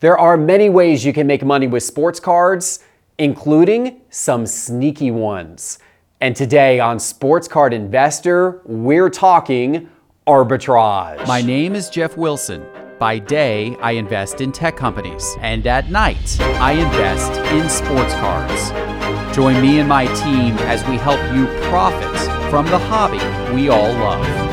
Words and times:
There 0.00 0.18
are 0.18 0.38
many 0.38 0.70
ways 0.70 1.04
you 1.04 1.12
can 1.12 1.26
make 1.26 1.44
money 1.44 1.66
with 1.66 1.82
sports 1.82 2.18
cards, 2.18 2.80
including 3.18 4.00
some 4.08 4.46
sneaky 4.46 5.10
ones. 5.10 5.78
And 6.22 6.34
today 6.34 6.80
on 6.80 6.98
Sports 6.98 7.46
Card 7.46 7.74
Investor, 7.74 8.62
we're 8.64 9.10
talking 9.10 9.90
arbitrage. 10.26 11.26
My 11.26 11.42
name 11.42 11.74
is 11.74 11.90
Jeff 11.90 12.16
Wilson. 12.16 12.64
By 12.98 13.18
day, 13.18 13.76
I 13.82 13.92
invest 13.92 14.40
in 14.40 14.52
tech 14.52 14.74
companies, 14.74 15.36
and 15.40 15.66
at 15.66 15.90
night, 15.90 16.40
I 16.40 16.72
invest 16.72 17.32
in 17.52 17.68
sports 17.68 18.14
cards. 18.14 19.36
Join 19.36 19.60
me 19.60 19.80
and 19.80 19.88
my 19.88 20.06
team 20.06 20.56
as 20.60 20.82
we 20.88 20.96
help 20.96 21.20
you 21.34 21.44
profit 21.68 22.50
from 22.50 22.64
the 22.66 22.78
hobby 22.78 23.18
we 23.54 23.68
all 23.68 23.92
love. 23.92 24.49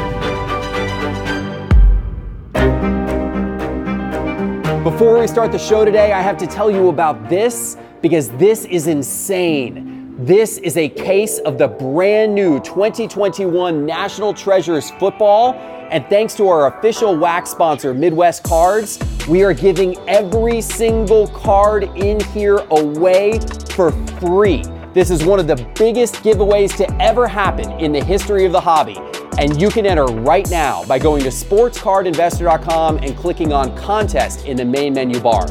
Before 4.91 5.19
we 5.19 5.27
start 5.27 5.51
the 5.51 5.59
show 5.59 5.83
today, 5.83 6.13
I 6.13 6.21
have 6.21 6.37
to 6.37 6.47
tell 6.47 6.71
you 6.71 6.87
about 6.87 7.27
this 7.27 7.75
because 8.01 8.29
this 8.29 8.63
is 8.63 8.87
insane. 8.87 10.15
This 10.17 10.59
is 10.59 10.77
a 10.77 10.87
case 10.87 11.39
of 11.39 11.57
the 11.57 11.67
brand 11.67 12.33
new 12.33 12.61
2021 12.61 13.85
National 13.85 14.33
Treasures 14.33 14.91
football. 14.91 15.55
And 15.91 16.07
thanks 16.07 16.35
to 16.35 16.47
our 16.47 16.67
official 16.67 17.17
wax 17.17 17.49
sponsor, 17.49 17.93
Midwest 17.93 18.43
Cards, 18.43 18.97
we 19.27 19.43
are 19.43 19.53
giving 19.53 19.97
every 20.07 20.61
single 20.61 21.27
card 21.27 21.83
in 21.97 22.21
here 22.27 22.59
away 22.71 23.41
for 23.71 23.91
free. 24.21 24.63
This 24.93 25.11
is 25.11 25.25
one 25.25 25.41
of 25.41 25.47
the 25.47 25.69
biggest 25.77 26.15
giveaways 26.23 26.73
to 26.77 26.89
ever 27.01 27.27
happen 27.27 27.69
in 27.71 27.91
the 27.91 28.01
history 28.01 28.45
of 28.45 28.53
the 28.53 28.61
hobby. 28.61 28.95
And 29.39 29.61
you 29.61 29.69
can 29.69 29.85
enter 29.85 30.05
right 30.05 30.49
now 30.49 30.83
by 30.85 30.97
going 30.97 31.21
to 31.23 31.29
sportscardinvestor.com 31.29 32.97
and 32.97 33.15
clicking 33.15 33.53
on 33.53 33.75
contest 33.77 34.45
in 34.45 34.57
the 34.57 34.65
main 34.65 34.93
menu 34.93 35.19
bar. 35.19 35.47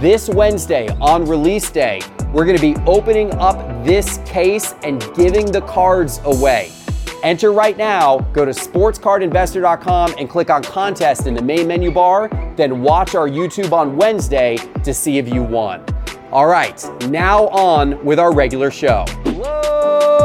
This 0.00 0.28
Wednesday 0.28 0.88
on 1.00 1.24
release 1.24 1.70
day, 1.70 2.02
we're 2.32 2.44
to 2.44 2.60
be 2.60 2.74
opening 2.86 3.32
up 3.34 3.56
this 3.84 4.18
case 4.26 4.74
and 4.82 5.00
giving 5.14 5.50
the 5.50 5.62
cards 5.62 6.20
away. 6.24 6.70
Enter 7.22 7.52
right 7.52 7.78
now, 7.78 8.18
go 8.34 8.44
to 8.44 8.50
sportscardinvestor.com 8.50 10.14
and 10.18 10.28
click 10.28 10.50
on 10.50 10.62
contest 10.62 11.26
in 11.26 11.32
the 11.32 11.40
main 11.40 11.66
menu 11.66 11.90
bar, 11.90 12.28
then 12.56 12.82
watch 12.82 13.14
our 13.14 13.28
YouTube 13.28 13.72
on 13.72 13.96
Wednesday 13.96 14.58
to 14.82 14.92
see 14.92 15.16
if 15.16 15.32
you 15.32 15.42
won. 15.42 15.82
All 16.30 16.46
right, 16.46 16.84
now 17.08 17.48
on 17.48 18.04
with 18.04 18.18
our 18.18 18.34
regular 18.34 18.70
show. 18.70 19.06
Hello, 19.24 20.23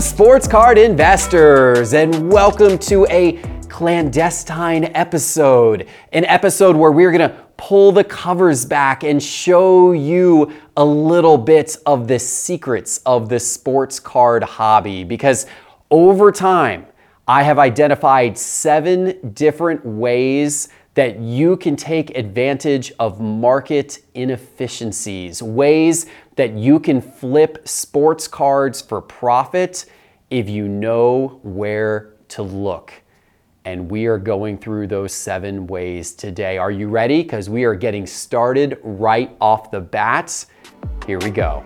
sports 0.00 0.48
card 0.48 0.78
investors, 0.78 1.92
and 1.92 2.32
welcome 2.32 2.78
to 2.78 3.06
a 3.10 3.32
clandestine 3.68 4.84
episode. 4.94 5.86
An 6.12 6.24
episode 6.24 6.76
where 6.76 6.90
we're 6.90 7.12
gonna 7.12 7.36
pull 7.56 7.92
the 7.92 8.02
covers 8.02 8.64
back 8.64 9.04
and 9.04 9.22
show 9.22 9.92
you 9.92 10.50
a 10.76 10.84
little 10.84 11.36
bit 11.36 11.76
of 11.84 12.08
the 12.08 12.18
secrets 12.18 12.98
of 13.04 13.28
the 13.28 13.38
sports 13.38 14.00
card 14.00 14.42
hobby. 14.42 15.04
Because 15.04 15.46
over 15.90 16.32
time, 16.32 16.86
I 17.28 17.42
have 17.42 17.58
identified 17.58 18.38
seven 18.38 19.32
different 19.34 19.84
ways 19.84 20.68
that 20.94 21.18
you 21.18 21.58
can 21.58 21.76
take 21.76 22.16
advantage 22.16 22.92
of 22.98 23.20
market 23.20 23.98
inefficiencies, 24.14 25.42
ways 25.42 26.06
that 26.36 26.52
you 26.52 26.78
can 26.78 27.00
flip 27.00 27.66
sports 27.66 28.28
cards 28.28 28.80
for 28.80 29.00
profit 29.00 29.86
if 30.30 30.48
you 30.48 30.68
know 30.68 31.40
where 31.42 32.14
to 32.28 32.42
look. 32.42 32.92
And 33.64 33.90
we 33.90 34.06
are 34.06 34.18
going 34.18 34.58
through 34.58 34.86
those 34.86 35.12
seven 35.12 35.66
ways 35.66 36.12
today. 36.12 36.56
Are 36.56 36.70
you 36.70 36.88
ready? 36.88 37.22
Because 37.22 37.50
we 37.50 37.64
are 37.64 37.74
getting 37.74 38.06
started 38.06 38.78
right 38.82 39.34
off 39.40 39.70
the 39.70 39.80
bat. 39.80 40.46
Here 41.06 41.18
we 41.18 41.30
go. 41.30 41.64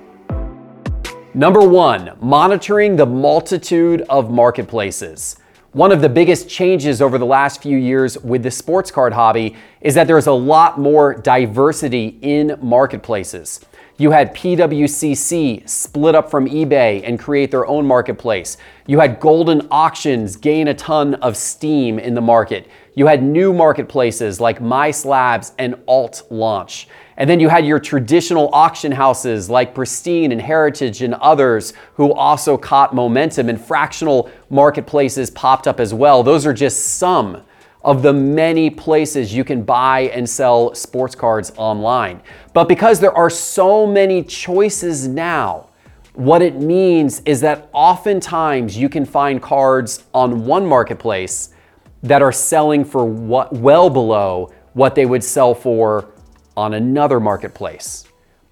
Number 1.35 1.61
one, 1.61 2.17
monitoring 2.21 2.97
the 2.97 3.07
multitude 3.07 4.03
of 4.09 4.31
marketplaces. 4.31 5.37
One 5.73 5.93
of 5.93 6.01
the 6.01 6.09
biggest 6.09 6.49
changes 6.49 7.01
over 7.01 7.19
the 7.19 7.27
last 7.27 7.63
few 7.63 7.77
years 7.77 8.19
with 8.19 8.43
the 8.43 8.51
sports 8.51 8.91
card 8.91 9.13
hobby 9.13 9.55
is 9.81 9.95
that 9.95 10.07
there's 10.07 10.27
a 10.27 10.33
lot 10.33 10.79
more 10.79 11.15
diversity 11.15 12.19
in 12.23 12.59
marketplaces. 12.61 13.61
You 14.01 14.13
had 14.13 14.35
PWCC 14.35 15.69
split 15.69 16.15
up 16.15 16.31
from 16.31 16.47
eBay 16.49 17.03
and 17.07 17.19
create 17.19 17.51
their 17.51 17.67
own 17.67 17.87
marketplace. 17.87 18.57
You 18.87 18.99
had 18.99 19.21
Goldin 19.21 19.69
Auctions 19.71 20.37
gain 20.37 20.69
a 20.69 20.75
ton 20.75 21.17
of 21.17 21.37
steam 21.37 21.99
in 21.99 22.15
the 22.15 22.23
market. 22.23 22.67
You 22.95 23.07
had 23.07 23.23
new 23.23 23.53
marketplaces 23.53 24.41
like 24.41 24.59
MySlabs 24.59 25.53
and 25.59 25.75
Alt 25.87 26.23
launch. 26.31 26.89
And 27.19 27.29
then 27.29 27.41
you 27.41 27.51
had 27.51 27.67
your 27.67 27.79
traditional 27.79 28.49
auction 28.55 28.91
houses 28.91 29.51
like 29.51 29.75
Pristine 29.75 30.33
and 30.33 30.41
Heritage 30.41 31.03
and 31.03 31.13
others 31.17 31.75
who 31.97 32.11
also 32.15 32.57
caught 32.57 32.95
momentum, 32.95 33.51
and 33.51 33.61
fractional 33.63 34.31
marketplaces 34.49 35.31
popped 35.31 35.69
up 35.69 35.79
as 35.79 35.93
well. 35.93 36.23
Those 36.23 36.47
are 36.47 36.55
just 36.55 36.97
some 36.97 37.43
of 37.83 38.03
the 38.03 38.13
many 38.13 38.71
places 38.71 39.35
you 39.35 39.45
can 39.45 39.63
buy 39.63 40.03
and 40.13 40.29
sell 40.29 40.75
sports 40.75 41.15
cards 41.15 41.53
online. 41.57 42.23
But 42.53 42.69
because 42.69 43.01
there 43.01 43.17
are 43.17 43.31
so 43.31 43.87
many 43.87 44.23
choices 44.23 45.09
now, 45.09 45.69
what 46.15 46.43
it 46.43 46.57
means 46.57 47.21
is 47.25 47.41
that 47.41 47.69
oftentimes 47.73 48.77
you 48.77 48.89
can 48.89 49.05
find 49.05 49.41
cards 49.41 50.05
on 50.13 50.45
one 50.45 50.67
marketplace 50.67 51.55
that 52.03 52.23
are 52.23 52.33
selling 52.33 52.85
for 52.85 53.05
what 53.05 53.53
well 53.53 53.89
below 53.89 54.53
what 54.73 54.95
they 54.95 55.07
would 55.07 55.25
sell 55.25 55.55
for 55.55 56.13
on 56.57 56.75
another 56.75 57.21
marketplace. 57.21 58.05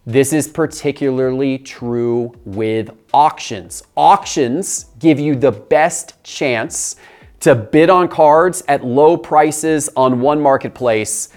This 0.06 0.32
is 0.32 0.48
particularly 0.48 1.58
true 1.58 2.32
with 2.46 2.90
auctions. 3.12 3.82
Auctions 3.96 4.86
give 4.98 5.20
you 5.20 5.34
the 5.34 5.52
best 5.52 6.22
chance 6.24 6.96
to 7.40 7.54
bid 7.54 7.90
on 7.90 8.08
cards 8.08 8.62
at 8.68 8.84
low 8.84 9.16
prices 9.16 9.88
on 9.96 10.20
one 10.20 10.40
marketplace 10.40 11.28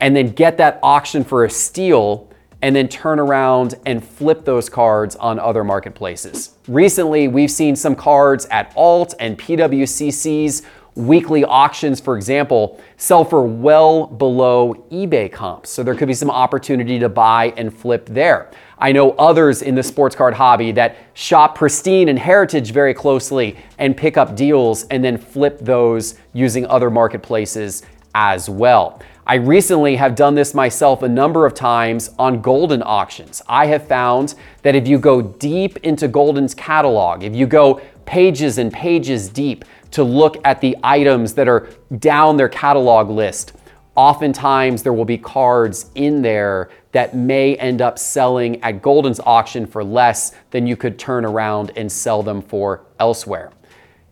and 0.00 0.14
then 0.14 0.28
get 0.28 0.58
that 0.58 0.78
auction 0.82 1.24
for 1.24 1.44
a 1.44 1.50
steal 1.50 2.30
and 2.62 2.74
then 2.74 2.88
turn 2.88 3.18
around 3.18 3.74
and 3.84 4.04
flip 4.04 4.44
those 4.44 4.68
cards 4.68 5.14
on 5.16 5.38
other 5.38 5.62
marketplaces. 5.62 6.54
Recently, 6.68 7.28
we've 7.28 7.50
seen 7.50 7.76
some 7.76 7.94
cards 7.94 8.46
at 8.46 8.72
Alt 8.76 9.14
and 9.20 9.38
PWCC's 9.38 10.62
weekly 10.96 11.44
auctions, 11.44 12.00
for 12.00 12.16
example, 12.16 12.80
sell 12.96 13.24
for 13.24 13.46
well 13.46 14.06
below 14.06 14.74
eBay 14.90 15.30
comps. 15.30 15.70
So 15.70 15.82
there 15.82 15.94
could 15.94 16.08
be 16.08 16.14
some 16.14 16.30
opportunity 16.30 16.98
to 16.98 17.08
buy 17.08 17.52
and 17.56 17.72
flip 17.72 18.06
there. 18.06 18.50
I 18.78 18.92
know 18.92 19.12
others 19.12 19.62
in 19.62 19.74
the 19.74 19.82
sports 19.82 20.16
card 20.16 20.34
hobby 20.34 20.72
that 20.72 20.96
shop 21.14 21.54
Pristine 21.54 22.08
and 22.08 22.18
Heritage 22.18 22.72
very 22.72 22.94
closely 22.94 23.56
and 23.78 23.96
pick 23.96 24.16
up 24.16 24.34
deals 24.34 24.84
and 24.84 25.04
then 25.04 25.16
flip 25.16 25.58
those 25.60 26.16
using 26.32 26.66
other 26.66 26.90
marketplaces 26.90 27.82
as 28.14 28.48
well. 28.48 29.00
I 29.28 29.34
recently 29.34 29.96
have 29.96 30.14
done 30.14 30.34
this 30.34 30.54
myself 30.54 31.02
a 31.02 31.08
number 31.08 31.46
of 31.46 31.52
times 31.54 32.10
on 32.18 32.42
Goldin 32.42 32.82
auctions. 32.84 33.42
I 33.48 33.66
have 33.66 33.86
found 33.88 34.34
that 34.62 34.76
if 34.76 34.86
you 34.86 34.98
go 34.98 35.20
deep 35.20 35.78
into 35.78 36.08
Goldin's 36.08 36.54
catalog, 36.54 37.24
if 37.24 37.34
you 37.34 37.46
go 37.46 37.80
pages 38.06 38.58
and 38.58 38.72
pages 38.72 39.28
deep, 39.28 39.64
to 39.90 40.02
look 40.02 40.36
at 40.44 40.60
the 40.60 40.76
items 40.82 41.34
that 41.34 41.48
are 41.48 41.68
down 41.98 42.36
their 42.36 42.48
catalog 42.48 43.10
list. 43.10 43.52
Oftentimes, 43.94 44.82
there 44.82 44.92
will 44.92 45.04
be 45.06 45.16
cards 45.16 45.90
in 45.94 46.20
there 46.22 46.70
that 46.92 47.16
may 47.16 47.56
end 47.56 47.80
up 47.80 47.98
selling 47.98 48.62
at 48.62 48.82
Goldin's 48.82 49.20
auction 49.20 49.66
for 49.66 49.82
less 49.82 50.34
than 50.50 50.66
you 50.66 50.76
could 50.76 50.98
turn 50.98 51.24
around 51.24 51.72
and 51.76 51.90
sell 51.90 52.22
them 52.22 52.42
for 52.42 52.84
elsewhere. 52.98 53.52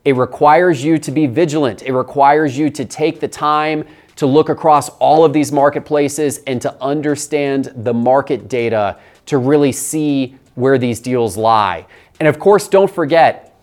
It 0.04 0.16
requires 0.16 0.83
you 0.84 0.99
to 0.99 1.10
be 1.10 1.27
vigilant. 1.27 1.83
It 1.83 1.93
requires 1.93 2.56
you 2.56 2.71
to 2.71 2.84
take 2.84 3.21
the 3.21 3.28
time 3.28 3.84
to 4.16 4.27
look 4.27 4.49
across 4.49 4.88
all 5.00 5.25
of 5.25 5.33
these 5.33 5.50
marketplaces 5.50 6.38
and 6.47 6.62
to 6.62 6.83
understand 6.83 7.72
the 7.77 7.93
market 7.93 8.48
data 8.48 8.98
to 9.27 9.39
really 9.39 9.72
see 9.72 10.36
where 10.54 10.78
these 10.78 11.01
deals 11.01 11.36
lie. 11.36 11.86
And 12.21 12.28
of 12.28 12.39
course, 12.39 12.68
don't 12.68 12.91
forget, 12.91 13.53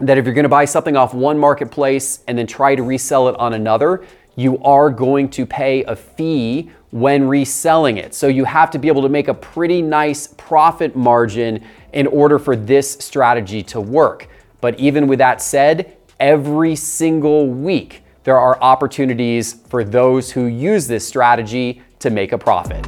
that 0.00 0.18
if 0.18 0.24
you're 0.24 0.34
going 0.34 0.44
to 0.44 0.48
buy 0.48 0.64
something 0.64 0.96
off 0.96 1.12
one 1.12 1.38
marketplace 1.38 2.22
and 2.28 2.38
then 2.38 2.46
try 2.46 2.74
to 2.74 2.82
resell 2.82 3.28
it 3.28 3.36
on 3.36 3.54
another, 3.54 4.04
you 4.36 4.58
are 4.58 4.90
going 4.90 5.28
to 5.30 5.44
pay 5.44 5.82
a 5.84 5.96
fee 5.96 6.70
when 6.90 7.26
reselling 7.26 7.96
it. 7.96 8.14
So 8.14 8.28
you 8.28 8.44
have 8.44 8.70
to 8.70 8.78
be 8.78 8.88
able 8.88 9.02
to 9.02 9.08
make 9.08 9.28
a 9.28 9.34
pretty 9.34 9.82
nice 9.82 10.28
profit 10.28 10.94
margin 10.94 11.64
in 11.92 12.06
order 12.06 12.38
for 12.38 12.54
this 12.54 12.92
strategy 12.92 13.62
to 13.64 13.80
work. 13.80 14.28
But 14.60 14.78
even 14.78 15.08
with 15.08 15.18
that 15.18 15.42
said, 15.42 15.96
every 16.20 16.76
single 16.76 17.48
week, 17.48 18.02
there 18.24 18.38
are 18.38 18.60
opportunities 18.60 19.54
for 19.54 19.82
those 19.82 20.30
who 20.30 20.46
use 20.46 20.86
this 20.86 21.06
strategy 21.06 21.82
to 21.98 22.10
make 22.10 22.32
a 22.32 22.38
profit. 22.38 22.86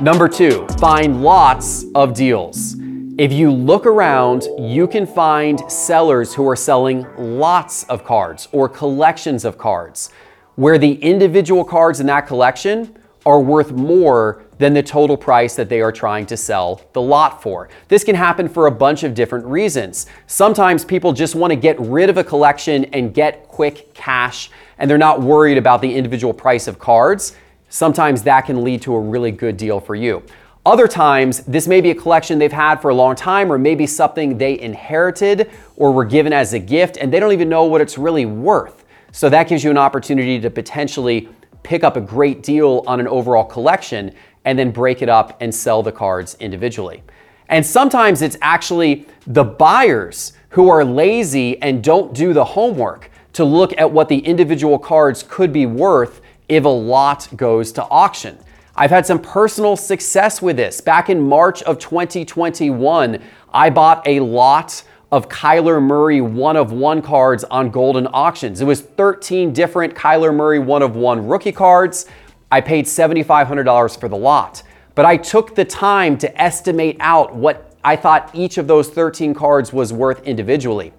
Number 0.00 0.28
two, 0.28 0.66
find 0.78 1.22
lots 1.22 1.84
of 1.94 2.14
deals. 2.14 2.76
If 3.18 3.30
you 3.30 3.50
look 3.50 3.84
around, 3.84 4.48
you 4.58 4.86
can 4.86 5.06
find 5.06 5.70
sellers 5.70 6.32
who 6.32 6.48
are 6.48 6.56
selling 6.56 7.06
lots 7.18 7.84
of 7.84 8.04
cards 8.04 8.48
or 8.52 8.70
collections 8.70 9.44
of 9.44 9.58
cards, 9.58 10.10
where 10.54 10.78
the 10.78 10.94
individual 10.94 11.62
cards 11.62 12.00
in 12.00 12.06
that 12.06 12.26
collection 12.26 12.96
are 13.26 13.38
worth 13.38 13.70
more 13.70 14.42
than 14.56 14.72
the 14.72 14.82
total 14.82 15.18
price 15.18 15.54
that 15.56 15.68
they 15.68 15.82
are 15.82 15.92
trying 15.92 16.24
to 16.24 16.38
sell 16.38 16.80
the 16.94 17.02
lot 17.02 17.42
for. 17.42 17.68
This 17.88 18.02
can 18.02 18.14
happen 18.14 18.48
for 18.48 18.66
a 18.66 18.70
bunch 18.70 19.02
of 19.02 19.14
different 19.14 19.44
reasons. 19.44 20.06
Sometimes 20.26 20.82
people 20.82 21.12
just 21.12 21.34
want 21.34 21.50
to 21.50 21.56
get 21.56 21.78
rid 21.80 22.08
of 22.08 22.16
a 22.16 22.24
collection 22.24 22.86
and 22.86 23.12
get 23.12 23.46
quick 23.46 23.92
cash, 23.92 24.50
and 24.78 24.90
they're 24.90 24.96
not 24.96 25.20
worried 25.20 25.58
about 25.58 25.82
the 25.82 25.94
individual 25.94 26.32
price 26.32 26.66
of 26.66 26.78
cards. 26.78 27.36
Sometimes 27.68 28.22
that 28.22 28.46
can 28.46 28.64
lead 28.64 28.80
to 28.82 28.94
a 28.94 29.00
really 29.00 29.32
good 29.32 29.58
deal 29.58 29.80
for 29.80 29.94
you. 29.94 30.22
Other 30.64 30.86
times, 30.86 31.40
this 31.40 31.66
may 31.66 31.80
be 31.80 31.90
a 31.90 31.94
collection 31.94 32.38
they've 32.38 32.52
had 32.52 32.76
for 32.76 32.90
a 32.90 32.94
long 32.94 33.16
time, 33.16 33.50
or 33.50 33.58
maybe 33.58 33.84
something 33.84 34.38
they 34.38 34.60
inherited 34.60 35.50
or 35.74 35.90
were 35.90 36.04
given 36.04 36.32
as 36.32 36.52
a 36.52 36.58
gift, 36.60 36.98
and 36.98 37.12
they 37.12 37.18
don't 37.18 37.32
even 37.32 37.48
know 37.48 37.64
what 37.64 37.80
it's 37.80 37.98
really 37.98 38.26
worth. 38.26 38.84
So 39.10 39.28
that 39.28 39.48
gives 39.48 39.64
you 39.64 39.72
an 39.72 39.76
opportunity 39.76 40.38
to 40.38 40.50
potentially 40.50 41.28
pick 41.64 41.82
up 41.82 41.96
a 41.96 42.00
great 42.00 42.44
deal 42.44 42.84
on 42.86 43.00
an 43.00 43.08
overall 43.08 43.42
collection 43.44 44.14
and 44.44 44.56
then 44.56 44.70
break 44.70 45.02
it 45.02 45.08
up 45.08 45.36
and 45.40 45.52
sell 45.52 45.82
the 45.82 45.90
cards 45.90 46.36
individually. 46.38 47.02
And 47.48 47.66
sometimes 47.66 48.22
it's 48.22 48.36
actually 48.40 49.06
the 49.26 49.44
buyers 49.44 50.32
who 50.50 50.68
are 50.68 50.84
lazy 50.84 51.60
and 51.60 51.82
don't 51.82 52.14
do 52.14 52.32
the 52.32 52.44
homework 52.44 53.10
to 53.32 53.44
look 53.44 53.76
at 53.78 53.90
what 53.90 54.08
the 54.08 54.18
individual 54.18 54.78
cards 54.78 55.24
could 55.28 55.52
be 55.52 55.66
worth 55.66 56.20
if 56.48 56.64
a 56.64 56.68
lot 56.68 57.28
goes 57.36 57.72
to 57.72 57.82
auction. 57.84 58.38
I've 58.74 58.90
had 58.90 59.04
some 59.04 59.18
personal 59.18 59.76
success 59.76 60.40
with 60.40 60.56
this. 60.56 60.80
Back 60.80 61.10
in 61.10 61.20
March 61.20 61.62
of 61.64 61.78
2021, 61.78 63.18
I 63.52 63.68
bought 63.68 64.06
a 64.06 64.20
lot 64.20 64.82
of 65.10 65.28
Kyler 65.28 65.82
Murray 65.82 66.22
one 66.22 66.56
of 66.56 66.72
one 66.72 67.02
cards 67.02 67.44
on 67.44 67.70
Goldin 67.70 68.08
Auctions. 68.14 68.62
It 68.62 68.64
was 68.64 68.80
13 68.80 69.52
different 69.52 69.94
Kyler 69.94 70.34
Murray 70.34 70.58
one 70.58 70.80
of 70.80 70.96
one 70.96 71.28
rookie 71.28 71.52
cards. 71.52 72.06
I 72.50 72.62
paid 72.62 72.86
$7,500 72.86 74.00
for 74.00 74.08
the 74.08 74.16
lot. 74.16 74.62
But 74.94 75.04
I 75.04 75.18
took 75.18 75.54
the 75.54 75.66
time 75.66 76.16
to 76.18 76.40
estimate 76.40 76.96
out 77.00 77.34
what 77.34 77.74
I 77.84 77.96
thought 77.96 78.30
each 78.32 78.56
of 78.56 78.68
those 78.68 78.88
13 78.88 79.34
cards 79.34 79.70
was 79.74 79.92
worth 79.92 80.22
individually. 80.22 80.94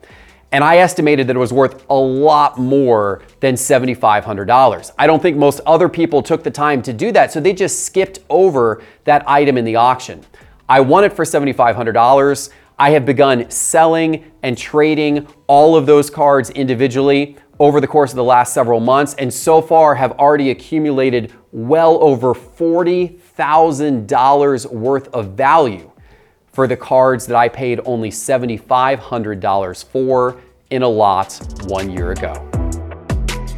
And 0.53 0.63
I 0.63 0.77
estimated 0.77 1.27
that 1.27 1.35
it 1.35 1.39
was 1.39 1.51
worth 1.51 1.83
a 1.89 1.95
lot 1.95 2.57
more 2.59 3.23
than 3.39 3.55
$7,500. 3.55 4.91
I 4.99 5.07
don't 5.07 5.19
think 5.19 5.35
most 5.35 5.61
other 5.65 5.89
people 5.89 6.21
took 6.21 6.43
the 6.43 6.51
time 6.51 6.83
to 6.83 6.93
do 6.93 7.11
that, 7.11 7.31
so 7.31 7.39
they 7.39 7.53
just 7.53 7.87
skipped 7.87 8.19
over 8.29 8.83
that 9.05 9.27
item 9.27 9.57
in 9.57 9.65
the 9.65 9.77
auction. 9.77 10.23
I 10.69 10.79
won 10.79 11.05
it 11.05 11.13
for 11.13 11.25
$7,500. 11.25 12.51
I 12.77 12.91
have 12.91 13.03
begun 13.03 13.49
selling 13.49 14.31
and 14.43 14.55
trading 14.55 15.27
all 15.47 15.75
of 15.75 15.87
those 15.87 16.11
cards 16.11 16.51
individually 16.51 17.35
over 17.59 17.81
the 17.81 17.87
course 17.87 18.11
of 18.11 18.17
the 18.17 18.23
last 18.23 18.53
several 18.53 18.79
months, 18.79 19.15
and 19.15 19.33
so 19.33 19.59
far 19.59 19.95
have 19.95 20.11
already 20.13 20.51
accumulated 20.51 21.33
well 21.51 21.97
over 22.03 22.35
$40,000 22.35 24.71
worth 24.71 25.07
of 25.07 25.31
value 25.31 25.89
for 26.53 26.67
the 26.67 26.77
cards 26.77 27.25
that 27.25 27.35
I 27.35 27.49
paid 27.49 27.81
only 27.83 28.11
$7,500 28.11 29.85
for 29.85 30.39
in 30.69 30.83
a 30.83 30.87
lot 30.87 31.39
one 31.65 31.91
year 31.91 32.11
ago. 32.11 32.33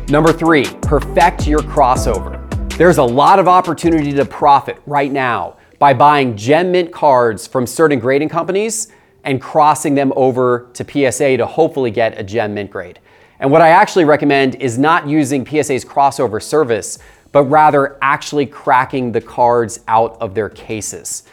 Number 0.07 0.31
three, 0.31 0.65
perfect 0.81 1.45
your 1.45 1.59
crossover. 1.59 2.42
There's 2.77 2.97
a 2.97 3.03
lot 3.03 3.38
of 3.38 3.47
opportunity 3.47 4.13
to 4.13 4.25
profit 4.25 4.81
right 4.86 5.12
now 5.12 5.57
by 5.77 5.94
buying 5.94 6.38
gem 6.38 6.71
mint 6.71 6.92
cards 6.92 7.45
from 7.45 7.68
certain 7.68 8.00
grading 8.00 8.30
companies 8.30 8.92
and 9.25 9.42
crossing 9.42 9.95
them 9.95 10.13
over 10.15 10.69
to 10.74 10.83
PSA 10.86 11.38
to 11.38 11.45
hopefully 11.45 11.92
get 11.92 12.18
a 12.18 12.24
gem 12.24 12.53
mint 12.53 12.71
grade. 12.71 13.00
And 13.39 13.51
what 13.51 13.62
I 13.62 13.69
actually 13.69 14.06
recommend 14.06 14.56
is 14.56 14.77
not 14.77 15.07
using 15.07 15.45
PSA's 15.45 15.83
crossover 15.83 16.42
service, 16.42 17.00
but 17.33 17.44
rather 17.44 17.97
actually 18.01 18.45
cracking 18.45 19.12
the 19.12 19.19
cards 19.19 19.81
out 19.89 20.15
of 20.21 20.33
their 20.33 20.47
cases. 20.47 21.24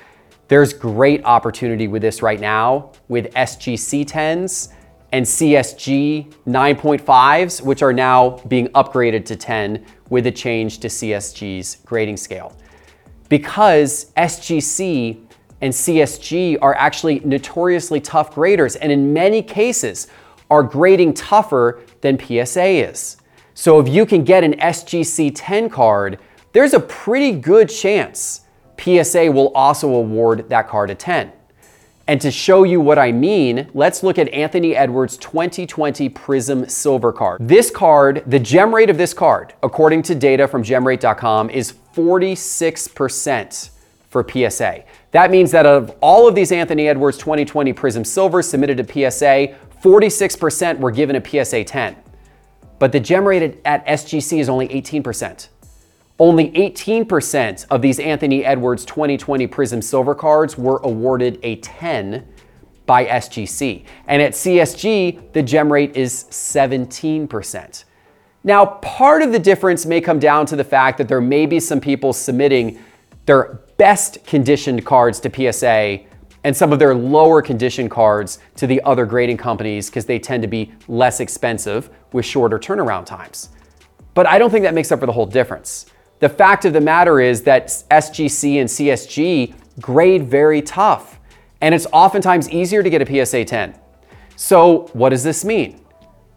There's 0.53 0.75
great 0.75 1.25
opportunity 1.25 1.89
with 1.89 2.03
this 2.03 2.21
right 2.21 2.39
now 2.39 2.93
with 3.09 3.33
SGC 3.33 4.05
10s 4.05 4.69
and 5.11 5.25
CSG 5.25 6.31
9.5s, 6.47 7.63
which 7.63 7.81
are 7.81 7.95
now 7.95 8.37
being 8.49 8.69
upgraded 8.75 9.25
to 9.25 9.37
10 9.37 9.83
with 10.11 10.27
a 10.27 10.31
change 10.31 10.81
to 10.81 10.89
CSG's 10.89 11.79
grading 11.87 12.19
scale. 12.19 12.55
Because 13.31 14.13
SGC 14.19 15.25
and 15.63 15.73
CSG 15.73 16.59
are 16.61 16.75
actually 16.75 17.21
notoriously 17.21 17.99
tough 17.99 18.35
graders, 18.35 18.77
and 18.77 18.93
in 18.93 19.11
many 19.11 19.43
cases 19.43 20.09
are 20.51 20.63
grading 20.63 21.15
tougher 21.15 21.81
than 22.03 22.19
PSA 22.19 22.91
is. 22.91 23.17
So 23.55 23.81
if 23.81 23.89
you 23.89 24.05
can 24.05 24.23
get 24.23 24.45
an 24.45 24.53
SGC 24.59 25.33
10 25.35 25.71
card, 25.71 26.19
there's 26.53 26.75
a 26.75 26.81
pretty 26.81 27.33
good 27.33 27.71
chance 27.71 28.43
PSA 28.79 29.31
will 29.31 29.53
also 29.55 29.95
award 29.95 30.49
that 30.49 30.69
card 30.69 30.91
a 30.91 30.95
10. 30.95 31.33
And 32.09 32.21
to 32.21 32.31
show 32.31 32.65
you 32.65 32.81
what 32.81 32.99
I 32.99 33.13
mean, 33.13 33.69
let's 33.75 34.03
look 34.03 34.19
at 34.19 34.29
Anthony 34.31 34.75
Edwards' 34.75 35.17
2020 35.19 36.11
Prizm 36.11 36.69
Silver 36.69 37.13
card. 37.13 37.41
This 37.41 37.71
card, 37.71 38.25
the 38.27 38.41
gem 38.41 38.75
rate 38.75 38.91
of 38.91 38.99
this 38.99 39.15
card, 39.15 39.55
according 39.63 40.03
to 40.03 40.15
data 40.15 40.49
from 40.49 40.65
gemrate.com, 40.65 41.51
is 41.51 41.73
46% 41.95 43.71
for 44.09 44.27
PSA. 44.29 44.85
That 45.13 45.31
means 45.31 45.53
that 45.53 45.65
of 45.65 45.95
all 46.01 46.27
of 46.27 46.35
these 46.35 46.51
Anthony 46.53 46.89
Edwards 46.89 47.19
2020 47.19 47.73
Prizm 47.73 48.05
Silvers 48.05 48.49
submitted 48.49 48.79
to 48.79 48.85
PSA, 48.85 49.55
46% 49.81 50.79
were 50.79 50.91
given 50.91 51.17
a 51.17 51.45
PSA 51.45 51.65
10. 51.65 51.97
But 52.79 52.93
the 52.93 53.01
gem 53.01 53.25
rate 53.27 53.61
at 53.65 53.87
SGC 53.87 54.41
is 54.41 54.49
only 54.49 54.69
18%. 54.69 55.49
Only 56.19 56.51
18% 56.53 57.67
of 57.71 57.83
these 57.83 57.99
Anthony 57.99 58.45
Edwards 58.45 58.85
2020 58.85 59.49
Prizm 59.49 59.83
Silver 59.83 60.15
cards 60.15 60.57
were 60.59 60.79
awarded 60.85 61.41
a 61.43 61.57
10 61.57 62.27
by 62.87 63.07
SGC. 63.07 63.85
And 64.07 64.21
at 64.21 64.33
CSG, 64.33 65.33
the 65.33 65.43
gem 65.43 65.73
rate 65.73 65.97
is 65.97 66.25
17%. 66.31 67.85
Now, 68.45 68.67
part 68.67 69.23
of 69.23 69.33
the 69.33 69.39
difference 69.39 69.87
may 69.87 70.01
come 70.01 70.19
down 70.19 70.47
to 70.47 70.57
the 70.57 70.65
fact 70.65 70.99
that 70.99 71.09
there 71.09 71.21
may 71.21 71.47
be 71.47 71.61
some 71.61 71.81
people 71.81 72.13
submitting 72.13 72.79
their 73.27 73.61
best 73.77 74.25
conditioned 74.27 74.85
cards 74.85 75.21
to 75.21 75.53
PSA 75.53 76.01
and 76.45 76.57
some 76.57 76.73
of 76.73 76.81
their 76.81 76.95
lower 76.95 77.41
condition 77.41 77.89
cards 77.89 78.41
to 78.57 78.67
the 78.67 78.83
other 78.83 79.07
grading 79.07 79.37
companies 79.37 79.89
because 79.89 80.07
they 80.07 80.19
tend 80.19 80.43
to 80.43 80.49
be 80.49 80.73
less 80.89 81.21
expensive 81.21 81.89
with 82.13 82.25
shorter 82.25 82.59
turnaround 82.59 83.07
times. 83.07 83.51
But 84.15 84.27
I 84.27 84.39
don't 84.39 84.51
think 84.51 84.65
that 84.65 84.75
makes 84.75 84.91
up 84.91 85.01
for 85.01 85.07
the 85.07 85.13
whole 85.13 85.27
difference. 85.27 85.87
The 86.23 86.29
fact 86.29 86.65
of 86.65 86.73
the 86.73 86.81
matter 86.81 87.19
is 87.19 87.43
that 87.43 87.67
SGC 87.67 88.61
and 88.61 88.71
CSG 88.71 89.57
grade 89.81 90.23
very 90.23 90.63
tough, 90.63 91.19
and 91.61 91.75
it's 91.75 91.89
oftentimes 91.93 92.49
easier 92.49 92.81
to 92.81 92.89
get 92.89 93.03
a 93.03 93.27
PSA 93.27 93.45
10. 93.45 93.75
So, 94.37 94.89
what 94.93 95.09
does 95.09 95.25
this 95.25 95.45
mean? 95.45 95.81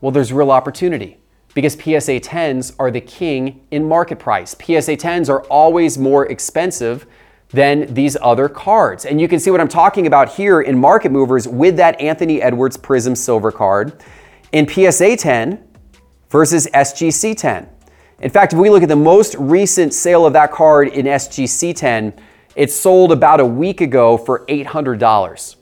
Well, 0.01 0.11
there's 0.11 0.33
real 0.33 0.49
opportunity 0.49 1.19
because 1.53 1.73
PSA 1.73 2.19
10s 2.19 2.73
are 2.79 2.89
the 2.89 2.99
king 2.99 3.67
in 3.69 3.87
market 3.87 4.17
price. 4.17 4.55
PSA 4.59 4.97
10s 4.97 5.29
are 5.29 5.43
always 5.51 5.99
more 5.99 6.25
expensive 6.31 7.05
than 7.49 7.93
these 7.93 8.17
other 8.23 8.49
cards. 8.49 9.05
And 9.05 9.21
you 9.21 9.27
can 9.27 9.39
see 9.39 9.51
what 9.51 9.61
I'm 9.61 9.67
talking 9.67 10.07
about 10.07 10.29
here 10.29 10.61
in 10.61 10.79
Market 10.79 11.11
Movers 11.11 11.47
with 11.47 11.77
that 11.77 12.01
Anthony 12.01 12.41
Edwards 12.41 12.75
Prizm 12.75 13.15
Silver 13.15 13.51
card 13.51 14.03
in 14.51 14.67
PSA 14.67 15.17
10 15.17 15.63
versus 16.31 16.65
SGC 16.73 17.37
10. 17.37 17.69
In 18.19 18.29
fact, 18.29 18.53
if 18.53 18.59
we 18.59 18.69
look 18.69 18.83
at 18.83 18.89
the 18.89 18.95
most 18.95 19.35
recent 19.35 19.93
sale 19.93 20.25
of 20.25 20.33
that 20.33 20.51
card 20.51 20.87
in 20.87 21.05
SGC 21.05 21.75
10, 21.75 22.13
it 22.55 22.71
sold 22.71 23.11
about 23.11 23.41
a 23.41 23.45
week 23.45 23.81
ago 23.81 24.17
for 24.17 24.45
$800. 24.45 25.55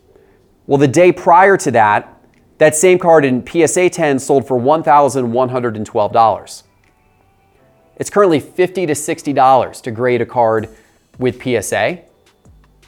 Well, 0.66 0.78
the 0.78 0.86
day 0.86 1.10
prior 1.10 1.56
to 1.56 1.70
that, 1.72 2.10
that 2.58 2.76
same 2.76 2.98
card 2.98 3.24
in 3.24 3.44
PSA 3.44 3.90
10 3.90 4.20
sold 4.20 4.46
for 4.46 4.58
$1,112. 4.58 6.62
It's 7.96 8.10
currently 8.10 8.40
50 8.40 8.86
to 8.86 8.92
$60 8.92 9.82
to 9.82 9.90
grade 9.90 10.20
a 10.20 10.26
card 10.26 10.68
with 11.18 11.42
PSA. 11.42 12.02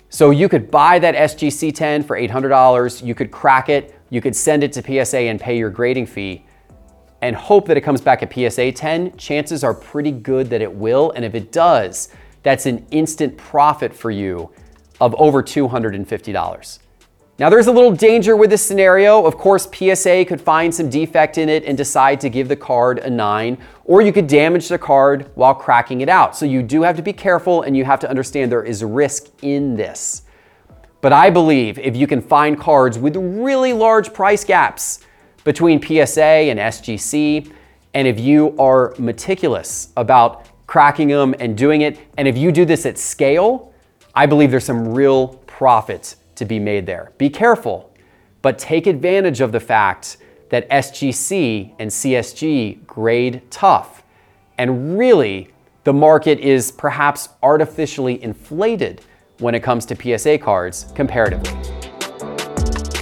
So 0.09 0.31
you 0.31 0.49
could 0.49 0.71
buy 0.71 1.01
that 1.01 1.17
SGC 1.17 1.75
10 1.75 2.05
for 2.05 2.17
$800, 2.17 3.05
you 3.05 3.15
could 3.15 3.33
crack 3.33 3.69
it, 3.69 4.01
you 4.11 4.21
could 4.21 4.37
send 4.37 4.63
it 4.63 4.73
to 4.75 4.83
PSA 4.83 5.19
and 5.19 5.41
pay 5.41 5.59
your 5.59 5.71
grading 5.71 6.07
fee 6.07 6.45
and 7.23 7.35
hope 7.35 7.67
that 7.67 7.77
it 7.77 7.81
comes 7.81 8.01
back 8.01 8.23
at 8.23 8.33
PSA 8.33 8.73
10. 8.73 9.17
Chances 9.17 9.65
are 9.65 9.75
pretty 9.75 10.13
good 10.13 10.51
that 10.51 10.61
it 10.61 10.73
will, 10.73 11.13
and 11.13 11.25
if 11.25 11.35
it 11.35 11.53
does, 11.53 12.11
that's 12.43 12.67
an 12.67 12.87
instant 12.91 13.37
profit 13.37 13.95
for 13.95 14.11
you 14.11 14.51
of 15.01 15.15
over 15.19 15.43
$250. 15.43 16.79
Now, 17.39 17.51
there's 17.51 17.67
a 17.67 17.73
little 17.73 17.93
danger 17.93 18.35
with 18.35 18.49
this 18.49 18.63
scenario. 18.63 19.27
Of 19.27 19.37
course, 19.37 19.69
PSA 19.71 20.25
could 20.25 20.41
find 20.41 20.75
some 20.75 20.89
defect 20.89 21.37
in 21.37 21.51
it 21.51 21.65
and 21.65 21.77
decide 21.77 22.19
to 22.21 22.31
give 22.31 22.49
the 22.49 22.57
card 22.57 22.99
a 23.01 23.11
9, 23.11 23.59
or 23.85 24.01
you 24.01 24.11
could 24.11 24.27
damage 24.27 24.69
the 24.69 24.79
card 24.79 25.31
while 25.35 25.55
cracking 25.55 26.01
it 26.01 26.09
out. 26.09 26.35
So, 26.35 26.47
you 26.47 26.63
do 26.63 26.83
have 26.83 26.97
to 26.97 27.03
be 27.03 27.13
careful 27.13 27.63
and 27.63 27.77
you 27.77 27.85
have 27.85 28.01
to 28.01 28.09
understand 28.09 28.51
there 28.51 28.63
is 28.63 28.83
risk 28.83 29.27
in 29.43 29.77
this. 29.77 30.23
But 31.03 31.13
I 31.13 31.29
believe 31.29 31.79
if 31.79 31.95
you 31.95 32.07
can 32.07 32.23
find 32.23 32.59
cards 32.59 32.99
with 32.99 33.17
really 33.17 33.75
large 33.75 34.15
price 34.15 34.43
gaps 34.43 35.01
between 35.47 35.81
PSA 35.81 36.51
and 36.51 36.59
SGC, 36.59 37.53
and 37.95 38.09
if 38.09 38.19
you 38.19 38.55
are 38.59 38.95
meticulous 38.99 39.93
about 39.97 40.47
cracking 40.67 41.09
them 41.09 41.35
and 41.39 41.57
doing 41.57 41.83
it. 41.83 41.99
And 42.17 42.27
if 42.27 42.37
you 42.37 42.53
do 42.53 42.65
this 42.65 42.85
at 42.87 42.99
scale, 42.99 43.73
I 44.15 44.27
believe 44.27 44.51
there's 44.51 44.65
some 44.65 44.93
real 44.93 45.29
profit 45.47 46.17
to 46.35 46.45
be 46.45 46.59
made 46.59 46.85
there. 46.85 47.13
Be 47.17 47.31
careful, 47.31 47.95
but 48.43 48.59
take 48.59 48.87
advantage 48.87 49.41
of 49.41 49.53
the 49.53 49.61
fact 49.61 50.19
that 50.51 50.69
SGC 50.69 51.75
and 51.79 51.91
CSG 51.91 52.85
grade 52.87 53.43
tough. 53.51 54.03
And 54.59 54.99
really, 54.99 55.51
the 55.85 55.93
market 55.93 56.41
is 56.41 56.73
perhaps 56.73 57.29
artificially 57.43 58.21
inflated 58.21 59.03
when 59.39 59.55
it 59.55 59.61
comes 59.61 59.87
to 59.87 60.19
PSA 60.19 60.39
cards 60.39 60.87
comparatively. 60.95 61.76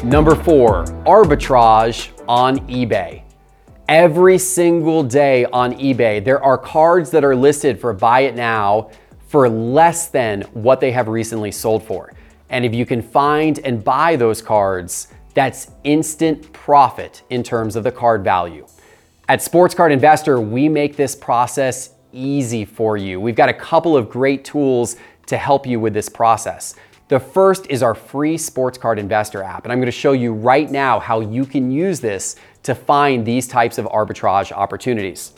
Number 0.04 0.34
four, 0.34 0.84
arbitrage 1.06 2.10
on 2.28 2.58
eBay. 2.68 3.22
Every 3.88 4.36
single 4.36 5.02
day 5.02 5.46
on 5.46 5.72
eBay, 5.72 6.22
there 6.22 6.44
are 6.44 6.58
cards 6.58 7.10
that 7.12 7.24
are 7.24 7.34
listed 7.34 7.80
for 7.80 7.94
buy 7.94 8.20
it 8.20 8.36
now 8.36 8.90
for 9.28 9.48
less 9.48 10.08
than 10.08 10.42
what 10.52 10.78
they 10.78 10.92
have 10.92 11.08
recently 11.08 11.50
sold 11.50 11.82
for. 11.82 12.12
And 12.50 12.66
if 12.66 12.74
you 12.74 12.84
can 12.84 13.00
find 13.00 13.58
and 13.60 13.82
buy 13.82 14.16
those 14.16 14.42
cards, 14.42 15.08
that's 15.32 15.70
instant 15.84 16.52
profit 16.52 17.22
in 17.30 17.42
terms 17.42 17.74
of 17.74 17.82
the 17.82 17.90
card 17.90 18.22
value. 18.22 18.66
At 19.30 19.40
Sports 19.40 19.74
Card 19.74 19.90
Investor, 19.90 20.38
we 20.38 20.68
make 20.68 20.96
this 20.96 21.16
process 21.16 21.94
easy 22.12 22.66
for 22.66 22.98
you. 22.98 23.20
We've 23.20 23.34
got 23.34 23.48
a 23.48 23.54
couple 23.54 23.96
of 23.96 24.10
great 24.10 24.44
tools 24.44 24.96
to 25.28 25.38
help 25.38 25.66
you 25.66 25.80
with 25.80 25.94
this 25.94 26.10
process. 26.10 26.74
The 27.08 27.20
first 27.20 27.66
is 27.68 27.82
our 27.82 27.94
free 27.94 28.38
Sports 28.38 28.78
Card 28.78 28.98
Investor 28.98 29.42
app, 29.42 29.64
and 29.64 29.72
I'm 29.72 29.78
going 29.78 29.86
to 29.86 29.92
show 29.92 30.12
you 30.12 30.32
right 30.32 30.70
now 30.70 30.98
how 30.98 31.20
you 31.20 31.44
can 31.44 31.70
use 31.70 32.00
this 32.00 32.36
to 32.62 32.74
find 32.74 33.26
these 33.26 33.46
types 33.46 33.76
of 33.76 33.84
arbitrage 33.86 34.52
opportunities. 34.52 35.34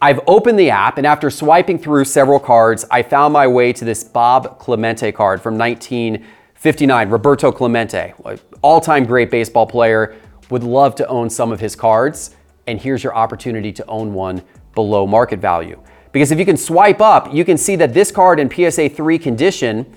I've 0.00 0.20
opened 0.26 0.58
the 0.58 0.70
app, 0.70 0.96
and 0.96 1.06
after 1.06 1.28
swiping 1.28 1.78
through 1.78 2.06
several 2.06 2.40
cards, 2.40 2.86
I 2.90 3.02
found 3.02 3.34
my 3.34 3.46
way 3.46 3.70
to 3.74 3.84
this 3.84 4.02
Bob 4.02 4.58
Clemente 4.58 5.12
card 5.12 5.42
from 5.42 5.58
1959, 5.58 7.10
Roberto 7.10 7.52
Clemente, 7.52 8.14
all 8.62 8.80
time 8.80 9.04
great 9.04 9.30
baseball 9.30 9.66
player. 9.66 10.16
Would 10.48 10.64
love 10.64 10.94
to 10.96 11.06
own 11.08 11.28
some 11.28 11.52
of 11.52 11.60
his 11.60 11.76
cards, 11.76 12.34
and 12.66 12.80
here's 12.80 13.04
your 13.04 13.14
opportunity 13.14 13.72
to 13.72 13.86
own 13.86 14.14
one 14.14 14.42
below 14.74 15.06
market 15.06 15.38
value. 15.38 15.78
Because 16.12 16.32
if 16.32 16.38
you 16.38 16.46
can 16.46 16.56
swipe 16.56 17.02
up, 17.02 17.32
you 17.34 17.44
can 17.44 17.58
see 17.58 17.76
that 17.76 17.92
this 17.92 18.10
card 18.10 18.40
in 18.40 18.50
PSA 18.50 18.88
3 18.88 19.18
condition 19.18 19.94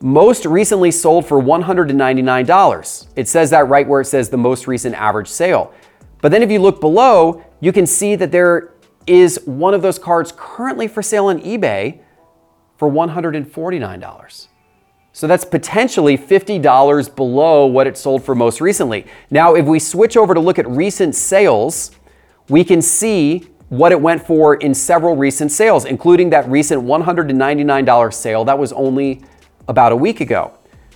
most 0.00 0.46
recently 0.46 0.90
sold 0.90 1.26
for 1.26 1.40
$199. 1.40 3.06
It 3.16 3.28
says 3.28 3.50
that 3.50 3.68
right 3.68 3.86
where 3.86 4.00
it 4.00 4.06
says 4.06 4.30
the 4.30 4.38
most 4.38 4.66
recent 4.66 4.94
average 4.94 5.28
sale. 5.28 5.74
But 6.22 6.32
then 6.32 6.42
if 6.42 6.50
you 6.50 6.58
look 6.58 6.80
below, 6.80 7.44
you 7.60 7.72
can 7.72 7.86
see 7.86 8.16
that 8.16 8.32
there 8.32 8.72
is 9.06 9.40
one 9.44 9.74
of 9.74 9.82
those 9.82 9.98
cards 9.98 10.32
currently 10.36 10.88
for 10.88 11.02
sale 11.02 11.26
on 11.26 11.40
eBay 11.40 12.00
for 12.76 12.90
$149. 12.90 14.48
So 15.12 15.26
that's 15.26 15.44
potentially 15.44 16.16
$50 16.16 17.16
below 17.16 17.66
what 17.66 17.86
it 17.86 17.98
sold 17.98 18.24
for 18.24 18.34
most 18.34 18.60
recently. 18.60 19.06
Now, 19.30 19.54
if 19.54 19.66
we 19.66 19.78
switch 19.78 20.16
over 20.16 20.34
to 20.34 20.40
look 20.40 20.58
at 20.58 20.68
recent 20.68 21.14
sales, 21.14 21.90
we 22.48 22.64
can 22.64 22.80
see 22.80 23.48
what 23.68 23.92
it 23.92 24.00
went 24.00 24.24
for 24.24 24.54
in 24.56 24.74
several 24.74 25.16
recent 25.16 25.52
sales, 25.52 25.84
including 25.84 26.30
that 26.30 26.48
recent 26.48 26.82
$199 26.82 28.14
sale 28.14 28.44
that 28.44 28.58
was 28.58 28.72
only 28.72 29.22
about 29.68 29.92
a 29.92 29.96
week 29.96 30.20
ago. 30.20 30.52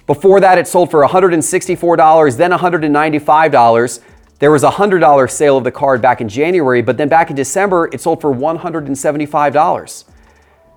Before 0.07 0.41
that, 0.41 0.59
it 0.59 0.69
sold 0.69 0.91
for 0.91 1.07
$164, 1.07 2.37
then 2.37 2.51
$195. 2.51 4.01
There 4.39 4.51
was 4.51 4.65
a 4.65 4.71
$100 4.71 5.31
sale 5.31 5.57
of 5.57 5.65
the 5.65 5.71
card 5.71 6.03
back 6.03 6.21
in 6.21 6.29
January, 6.29 6.83
but 6.83 6.99
then 6.99 7.09
back 7.09 7.31
in 7.31 7.37
December, 7.37 7.89
it 7.93 8.01
sold 8.01 8.21
for 8.21 8.35
$175. 8.35 10.05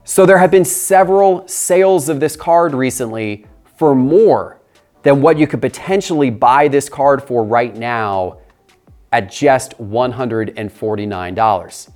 So 0.06 0.26
there 0.26 0.38
have 0.38 0.52
been 0.52 0.64
several 0.64 1.46
sales 1.48 2.08
of 2.08 2.22
this 2.22 2.38
card 2.38 2.74
recently 2.74 3.46
for 3.78 3.94
more 3.94 4.62
than 5.04 5.22
what 5.22 5.38
you 5.38 5.46
could 5.48 5.62
potentially 5.62 6.30
buy 6.30 6.70
this 6.70 6.88
card 6.88 7.22
for 7.22 7.44
right 7.44 7.76
now 7.76 8.38
at 9.12 9.30
just 9.32 9.78
$149. 9.78 11.90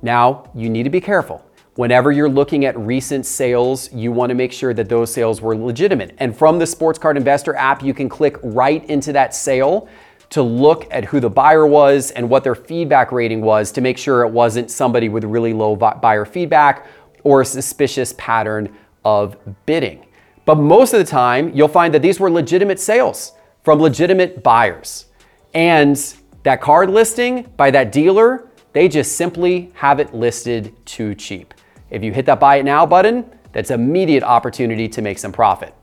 Now, 0.00 0.50
you 0.54 0.70
need 0.70 0.84
to 0.84 0.90
be 0.90 1.00
careful. 1.00 1.44
Whenever 1.76 2.12
you're 2.12 2.28
looking 2.28 2.66
at 2.66 2.78
recent 2.78 3.24
sales, 3.24 3.90
you 3.94 4.12
want 4.12 4.28
to 4.28 4.34
make 4.34 4.52
sure 4.52 4.74
that 4.74 4.90
those 4.90 5.10
sales 5.10 5.40
were 5.40 5.56
legitimate. 5.56 6.14
And 6.18 6.36
from 6.36 6.58
the 6.58 6.66
Sports 6.66 6.98
Card 6.98 7.16
Investor 7.16 7.54
app, 7.56 7.82
you 7.82 7.94
can 7.94 8.10
click 8.10 8.36
right 8.42 8.84
into 8.90 9.10
that 9.14 9.34
sale 9.34 9.88
to 10.28 10.42
look 10.42 10.86
at 10.90 11.06
who 11.06 11.18
the 11.18 11.30
buyer 11.30 11.66
was 11.66 12.10
and 12.10 12.28
what 12.28 12.44
their 12.44 12.54
feedback 12.54 13.10
rating 13.10 13.40
was 13.40 13.72
to 13.72 13.80
make 13.80 13.96
sure 13.96 14.22
it 14.22 14.30
wasn't 14.30 14.70
somebody 14.70 15.08
with 15.08 15.24
really 15.24 15.54
low 15.54 15.74
buyer 15.74 16.26
feedback 16.26 16.86
or 17.24 17.40
a 17.40 17.44
suspicious 17.44 18.12
pattern 18.18 18.76
of 19.02 19.38
bidding. 19.64 20.04
But 20.44 20.56
most 20.56 20.92
of 20.92 20.98
the 20.98 21.06
time, 21.06 21.54
you'll 21.54 21.68
find 21.68 21.94
that 21.94 22.02
these 22.02 22.20
were 22.20 22.30
legitimate 22.30 22.80
sales 22.80 23.32
from 23.62 23.80
legitimate 23.80 24.42
buyers. 24.42 25.06
And 25.54 25.96
that 26.42 26.60
card 26.60 26.90
listing 26.90 27.50
by 27.56 27.70
that 27.70 27.92
dealer, 27.92 28.48
they 28.74 28.88
just 28.88 29.16
simply 29.16 29.70
have 29.74 30.00
it 30.00 30.12
listed 30.12 30.74
too 30.84 31.14
cheap. 31.14 31.54
If 31.92 32.02
you 32.02 32.10
hit 32.10 32.24
that 32.24 32.40
buy 32.40 32.56
it 32.56 32.64
now 32.64 32.86
button, 32.86 33.30
that's 33.52 33.70
immediate 33.70 34.22
opportunity 34.22 34.88
to 34.88 35.02
make 35.02 35.18
some 35.18 35.30
profit. 35.30 35.74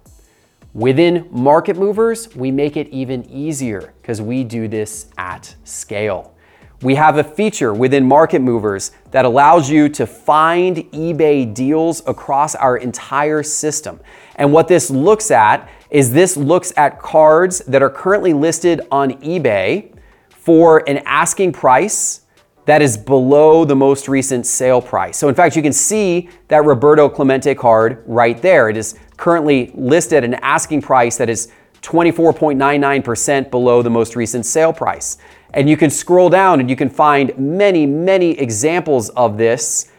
Within 0.73 1.27
market 1.29 1.77
movers, 1.77 2.35
we 2.35 2.49
make 2.49 2.77
it 2.77 2.87
even 2.89 3.23
easier 3.29 3.93
because 4.01 4.19
we 4.19 4.43
do 4.43 4.67
this 4.67 5.11
at 5.19 5.55
scale. 5.65 6.33
We 6.81 6.95
have 6.95 7.19
a 7.19 7.23
feature 7.23 7.75
within 7.75 8.07
market 8.07 8.41
movers 8.41 8.91
that 9.11 9.23
allows 9.23 9.69
you 9.69 9.87
to 9.89 10.07
find 10.07 10.77
eBay 10.77 11.53
deals 11.53 12.01
across 12.07 12.55
our 12.55 12.77
entire 12.77 13.43
system. 13.43 13.99
And 14.37 14.51
what 14.51 14.67
this 14.67 14.89
looks 14.89 15.29
at 15.29 15.69
is 15.91 16.11
this 16.11 16.35
looks 16.35 16.73
at 16.75 16.99
cards 16.99 17.59
that 17.67 17.83
are 17.83 17.89
currently 17.89 18.33
listed 18.33 18.81
on 18.89 19.11
eBay 19.21 19.93
for 20.29 20.89
an 20.89 21.03
asking 21.05 21.51
price 21.51 22.21
that 22.65 22.81
is 22.81 22.97
below 22.97 23.65
the 23.65 23.75
most 23.75 24.07
recent 24.07 24.45
sale 24.45 24.81
price. 24.81 25.17
So 25.17 25.27
in 25.27 25.35
fact, 25.35 25.55
you 25.55 25.61
can 25.61 25.73
see 25.73 26.29
that 26.49 26.65
Roberto 26.65 27.09
Clemente 27.09 27.55
card 27.55 28.03
right 28.05 28.39
there. 28.41 28.69
It 28.69 28.77
is 28.77 28.97
currently 29.17 29.71
listed 29.73 30.19
at 30.19 30.23
an 30.23 30.35
asking 30.35 30.81
price 30.81 31.17
that 31.17 31.29
is 31.29 31.51
24.99% 31.81 33.51
below 33.51 33.81
the 33.81 33.89
most 33.89 34.15
recent 34.15 34.45
sale 34.45 34.73
price. 34.73 35.17
And 35.53 35.69
you 35.69 35.77
can 35.77 35.89
scroll 35.89 36.29
down 36.29 36.59
and 36.59 36.69
you 36.69 36.75
can 36.75 36.89
find 36.89 37.35
many, 37.37 37.85
many 37.85 38.31
examples 38.31 39.09
of 39.09 39.37
this 39.37 39.91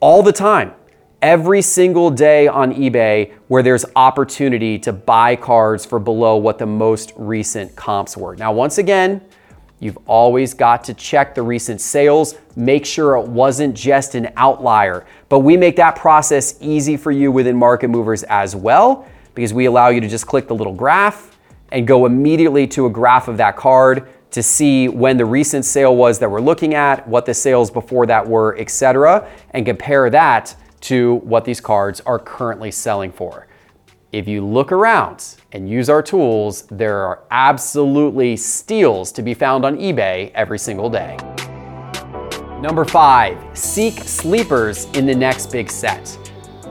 all 0.00 0.22
the 0.22 0.32
time. 0.32 0.72
Every 1.22 1.62
single 1.62 2.10
day 2.10 2.46
on 2.46 2.74
eBay 2.74 3.32
where 3.48 3.62
there's 3.62 3.84
opportunity 3.94 4.78
to 4.80 4.92
buy 4.92 5.36
cards 5.36 5.86
for 5.86 5.98
below 5.98 6.36
what 6.36 6.58
the 6.58 6.66
most 6.66 7.12
recent 7.16 7.74
comps 7.76 8.16
were. 8.16 8.36
Now, 8.36 8.52
once 8.52 8.78
again, 8.78 9.22
You've 9.78 9.98
always 10.06 10.54
got 10.54 10.84
to 10.84 10.94
check 10.94 11.34
the 11.34 11.42
recent 11.42 11.80
sales, 11.80 12.34
make 12.56 12.86
sure 12.86 13.16
it 13.16 13.28
wasn't 13.28 13.76
just 13.76 14.14
an 14.14 14.32
outlier. 14.36 15.04
But 15.28 15.40
we 15.40 15.56
make 15.56 15.76
that 15.76 15.96
process 15.96 16.56
easy 16.60 16.96
for 16.96 17.10
you 17.12 17.30
within 17.30 17.56
Market 17.56 17.88
Movers 17.88 18.22
as 18.24 18.56
well 18.56 19.06
because 19.34 19.52
we 19.52 19.66
allow 19.66 19.88
you 19.88 20.00
to 20.00 20.08
just 20.08 20.26
click 20.26 20.48
the 20.48 20.54
little 20.54 20.72
graph 20.72 21.38
and 21.72 21.86
go 21.86 22.06
immediately 22.06 22.66
to 22.68 22.86
a 22.86 22.90
graph 22.90 23.28
of 23.28 23.36
that 23.36 23.56
card 23.56 24.08
to 24.30 24.42
see 24.42 24.88
when 24.88 25.16
the 25.16 25.24
recent 25.24 25.64
sale 25.64 25.94
was 25.94 26.18
that 26.18 26.30
we're 26.30 26.40
looking 26.40 26.74
at, 26.74 27.06
what 27.06 27.26
the 27.26 27.34
sales 27.34 27.70
before 27.70 28.06
that 28.06 28.26
were, 28.26 28.56
etc., 28.58 29.28
and 29.50 29.66
compare 29.66 30.08
that 30.10 30.54
to 30.80 31.16
what 31.16 31.44
these 31.44 31.60
cards 31.60 32.00
are 32.02 32.18
currently 32.18 32.70
selling 32.70 33.12
for. 33.12 33.46
If 34.12 34.26
you 34.26 34.44
look 34.44 34.72
around 34.72 35.36
and 35.56 35.68
use 35.68 35.88
our 35.88 36.02
tools, 36.02 36.62
there 36.70 36.98
are 36.98 37.24
absolutely 37.30 38.36
steals 38.36 39.10
to 39.10 39.22
be 39.22 39.32
found 39.32 39.64
on 39.64 39.78
eBay 39.78 40.30
every 40.34 40.58
single 40.58 40.90
day. 40.90 41.16
Number 42.60 42.84
five, 42.84 43.38
seek 43.56 43.94
sleepers 44.00 44.84
in 44.92 45.06
the 45.06 45.14
next 45.14 45.50
big 45.50 45.70
set. 45.70 46.08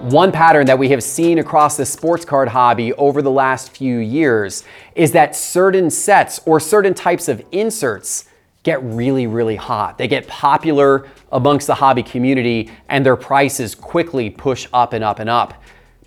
One 0.03 0.31
pattern 0.31 0.67
that 0.67 0.77
we 0.77 0.87
have 0.89 1.01
seen 1.01 1.39
across 1.39 1.77
the 1.77 1.85
sports 1.85 2.23
card 2.25 2.47
hobby 2.47 2.93
over 2.93 3.23
the 3.23 3.31
last 3.31 3.71
few 3.71 3.97
years 3.97 4.63
is 4.93 5.11
that 5.13 5.35
certain 5.35 5.89
sets 5.89 6.39
or 6.45 6.59
certain 6.59 6.93
types 6.93 7.27
of 7.27 7.43
inserts 7.51 8.25
get 8.61 8.83
really, 8.83 9.25
really 9.25 9.55
hot. 9.55 9.97
They 9.97 10.07
get 10.07 10.27
popular 10.27 11.07
amongst 11.31 11.65
the 11.65 11.75
hobby 11.75 12.03
community 12.03 12.69
and 12.89 13.03
their 13.03 13.15
prices 13.15 13.73
quickly 13.73 14.29
push 14.29 14.67
up 14.73 14.93
and 14.93 15.03
up 15.03 15.17
and 15.17 15.29
up. 15.29 15.55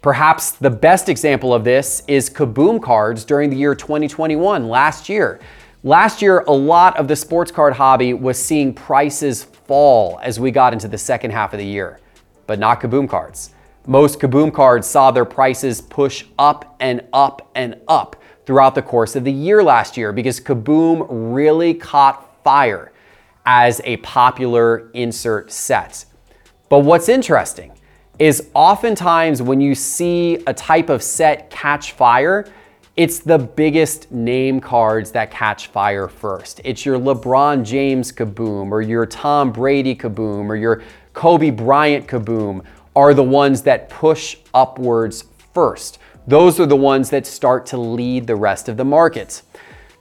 Perhaps 0.00 0.52
the 0.52 0.70
best 0.70 1.08
example 1.08 1.52
of 1.52 1.64
this 1.64 2.04
is 2.06 2.30
Kaboom 2.30 2.80
cards 2.80 3.24
during 3.24 3.50
the 3.50 3.56
year 3.56 3.74
2021, 3.74 4.68
last 4.68 5.08
year. 5.08 5.40
Last 5.82 6.22
year, 6.22 6.44
a 6.46 6.52
lot 6.52 6.96
of 6.96 7.08
the 7.08 7.16
sports 7.16 7.50
card 7.50 7.72
hobby 7.72 8.14
was 8.14 8.40
seeing 8.40 8.72
prices 8.72 9.42
fall 9.42 10.20
as 10.22 10.38
we 10.38 10.52
got 10.52 10.72
into 10.72 10.86
the 10.86 10.98
second 10.98 11.32
half 11.32 11.52
of 11.52 11.58
the 11.58 11.66
year, 11.66 11.98
but 12.46 12.60
not 12.60 12.80
Kaboom 12.80 13.08
cards. 13.08 13.50
Most 13.88 14.20
Kaboom 14.20 14.54
cards 14.54 14.86
saw 14.86 15.10
their 15.10 15.24
prices 15.24 15.80
push 15.80 16.24
up 16.38 16.76
and 16.78 17.04
up 17.12 17.50
and 17.56 17.76
up 17.88 18.14
throughout 18.46 18.76
the 18.76 18.82
course 18.82 19.16
of 19.16 19.24
the 19.24 19.32
year 19.32 19.64
last 19.64 19.96
year 19.96 20.12
because 20.12 20.38
Kaboom 20.38 21.06
really 21.10 21.74
caught 21.74 22.44
fire 22.44 22.92
as 23.46 23.80
a 23.82 23.96
popular 23.98 24.90
insert 24.92 25.50
set. 25.50 26.04
But 26.68 26.80
what's 26.80 27.08
interesting 27.08 27.72
is 28.18 28.48
oftentimes 28.54 29.40
when 29.42 29.60
you 29.60 29.74
see 29.74 30.36
a 30.46 30.54
type 30.54 30.88
of 30.88 31.02
set 31.02 31.50
catch 31.50 31.92
fire, 31.92 32.46
it's 32.96 33.20
the 33.20 33.38
biggest 33.38 34.10
name 34.10 34.60
cards 34.60 35.12
that 35.12 35.30
catch 35.30 35.68
fire 35.68 36.08
first. 36.08 36.60
It's 36.64 36.84
your 36.84 36.98
LeBron 36.98 37.64
James 37.64 38.10
kaboom 38.10 38.72
or 38.72 38.82
your 38.82 39.06
Tom 39.06 39.52
Brady 39.52 39.94
kaboom 39.94 40.48
or 40.48 40.56
your 40.56 40.82
Kobe 41.12 41.50
Bryant 41.50 42.08
kaboom 42.08 42.64
are 42.96 43.14
the 43.14 43.22
ones 43.22 43.62
that 43.62 43.88
push 43.88 44.38
upwards 44.52 45.26
first. 45.54 46.00
Those 46.26 46.58
are 46.58 46.66
the 46.66 46.76
ones 46.76 47.10
that 47.10 47.24
start 47.24 47.66
to 47.66 47.78
lead 47.78 48.26
the 48.26 48.34
rest 48.34 48.68
of 48.68 48.76
the 48.76 48.84
markets. 48.84 49.44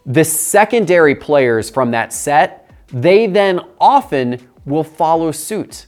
The 0.08 0.24
secondary 0.24 1.14
players 1.14 1.70
from 1.70 1.92
that 1.92 2.12
set, 2.12 2.72
they 2.88 3.28
then 3.28 3.62
often 3.80 4.48
will 4.66 4.84
follow 4.84 5.32
suit, 5.32 5.86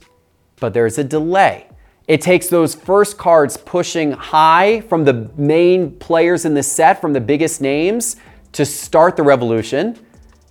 but 0.60 0.72
there's 0.72 0.98
a 0.98 1.04
delay. 1.04 1.69
It 2.10 2.20
takes 2.20 2.48
those 2.48 2.74
first 2.74 3.18
cards 3.18 3.56
pushing 3.56 4.10
high 4.10 4.80
from 4.80 5.04
the 5.04 5.30
main 5.36 5.92
players 5.92 6.44
in 6.44 6.54
the 6.54 6.62
set, 6.64 7.00
from 7.00 7.12
the 7.12 7.20
biggest 7.20 7.60
names, 7.60 8.16
to 8.50 8.64
start 8.64 9.16
the 9.16 9.22
revolution. 9.22 9.96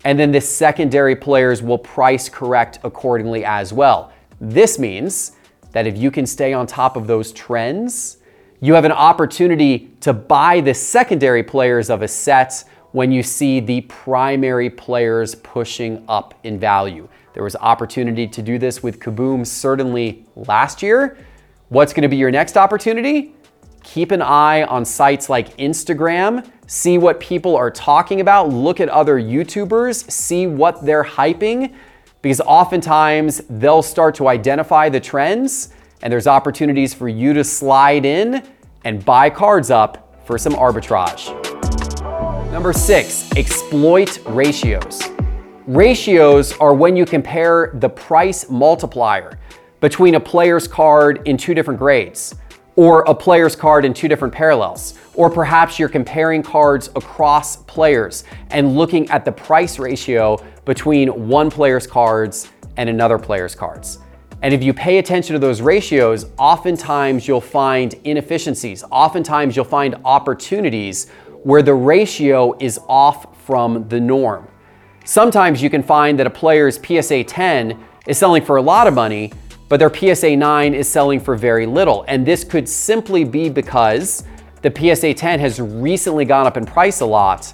And 0.06 0.18
then 0.18 0.32
the 0.32 0.40
secondary 0.40 1.18
players 1.18 1.62
will 1.62 1.78
price 1.78 2.30
correct 2.30 2.80
accordingly 2.86 3.44
as 3.44 3.74
well. 3.74 4.14
This 4.40 4.80
means 4.80 5.34
that 5.74 5.86
if 5.86 5.98
you 5.98 6.12
can 6.12 6.26
stay 6.26 6.54
on 6.54 6.66
top 6.66 6.96
of 6.96 7.08
those 7.08 7.34
trends, 7.34 8.20
you 8.62 8.74
have 8.74 8.86
an 8.86 8.94
opportunity 8.94 9.92
to 10.00 10.14
buy 10.14 10.62
the 10.62 10.74
secondary 10.74 11.44
players 11.44 11.90
of 11.90 12.02
a 12.04 12.08
set 12.08 12.64
when 12.94 13.12
you 13.12 13.22
see 13.22 13.60
the 13.60 13.82
primary 13.82 14.70
players 14.70 15.36
pushing 15.36 16.06
up 16.08 16.36
in 16.46 16.58
value. 16.58 17.10
There 17.34 17.44
was 17.44 17.58
opportunity 17.58 18.28
to 18.28 18.42
do 18.42 18.58
this 18.58 18.82
with 18.82 19.02
Kaboom 19.02 19.46
certainly 19.46 20.26
last 20.38 20.82
year. 20.82 21.18
What's 21.70 21.94
to 21.94 22.08
be 22.08 22.18
your 22.18 22.32
next 22.32 22.58
opportunity? 22.58 23.36
Keep 23.84 24.10
an 24.10 24.24
eye 24.24 24.64
on 24.64 24.84
sites 24.84 25.30
like 25.30 25.56
Instagram, 25.58 26.50
see 26.66 26.98
what 26.98 27.20
people 27.20 27.56
are 27.56 27.70
talking 27.70 28.22
about, 28.22 28.50
look 28.50 28.80
at 28.80 28.90
other 28.90 29.22
YouTubers, 29.22 30.10
see 30.10 30.48
what 30.48 30.84
they're 30.84 31.04
hyping, 31.04 31.76
because 32.24 32.42
oftentimes 32.42 33.44
they'll 33.52 33.84
start 33.84 34.16
to 34.16 34.28
identify 34.28 34.90
the 34.90 35.00
trends 35.00 35.70
and 36.02 36.12
there's 36.12 36.26
opportunities 36.26 36.96
for 36.96 37.08
you 37.08 37.34
to 37.34 37.44
slide 37.44 38.04
in 38.04 38.44
and 38.84 39.06
buy 39.06 39.30
cards 39.30 39.70
up 39.70 40.26
for 40.26 40.40
some 40.40 40.54
arbitrage. 40.54 41.30
Number 42.52 42.74
six, 42.74 43.30
exploit 43.36 44.20
ratios. 44.26 45.04
Ratios 45.68 46.52
are 46.54 46.74
when 46.74 46.96
you 46.96 47.06
compare 47.06 47.70
the 47.76 47.90
price 47.90 48.50
multiplier 48.50 49.38
between 49.80 50.16
a 50.16 50.20
player's 50.20 50.68
card 50.68 51.22
in 51.26 51.38
two 51.38 51.54
different 51.54 51.80
grades, 51.80 52.36
or 52.76 53.02
a 53.02 53.14
player's 53.16 53.56
card 53.56 53.86
in 53.86 53.94
two 53.94 54.08
different 54.08 54.34
parallels, 54.34 54.98
or 55.14 55.30
perhaps 55.30 55.80
you're 55.80 55.90
comparing 55.90 56.42
cards 56.42 56.90
across 56.96 57.58
players 57.58 58.24
and 58.52 58.76
looking 58.76 59.10
at 59.10 59.26
the 59.26 59.32
price 59.32 59.80
ratio 59.80 60.38
between 60.66 61.28
one 61.28 61.50
player's 61.50 61.86
cards 61.86 62.50
and 62.78 62.90
another 62.90 63.18
player's 63.18 63.56
cards. 63.56 64.00
And 64.42 64.54
if 64.54 64.64
you 64.64 64.74
pay 64.74 65.00
attention 65.00 65.34
to 65.34 65.40
those 65.40 65.60
ratios, 65.60 66.28
oftentimes 66.38 67.28
you'll 67.28 67.42
find 67.42 67.96
inefficiencies. 68.06 68.86
Oftentimes 68.90 69.56
you'll 69.56 69.66
find 69.66 69.96
opportunities 70.06 71.10
where 71.44 71.62
the 71.62 71.74
ratio 71.74 72.56
is 72.60 72.80
off 72.88 73.38
from 73.46 73.90
the 73.90 74.00
norm. 74.00 74.48
Sometimes 75.04 75.62
you 75.62 75.70
can 75.70 75.84
find 75.84 76.18
that 76.20 76.28
a 76.28 76.30
player's 76.30 76.80
PSA 76.82 77.26
10 77.26 77.78
is 78.08 78.18
selling 78.18 78.44
for 78.46 78.56
a 78.56 78.62
lot 78.62 78.88
of 78.88 78.94
money, 78.94 79.34
but 79.70 79.80
their 79.80 79.94
PSA 79.94 80.36
9 80.36 80.74
is 80.74 80.90
selling 80.90 81.20
for 81.20 81.36
very 81.36 81.66
little. 81.66 82.04
And 82.08 82.26
this 82.26 82.44
could 82.44 82.68
simply 82.68 83.24
be 83.24 83.50
because 83.50 84.24
the 84.62 84.74
PSA 84.76 85.14
10 85.14 85.40
has 85.40 85.62
recently 85.62 86.26
gone 86.26 86.48
up 86.48 86.58
in 86.58 86.66
price 86.66 87.00
a 87.00 87.06
lot 87.06 87.54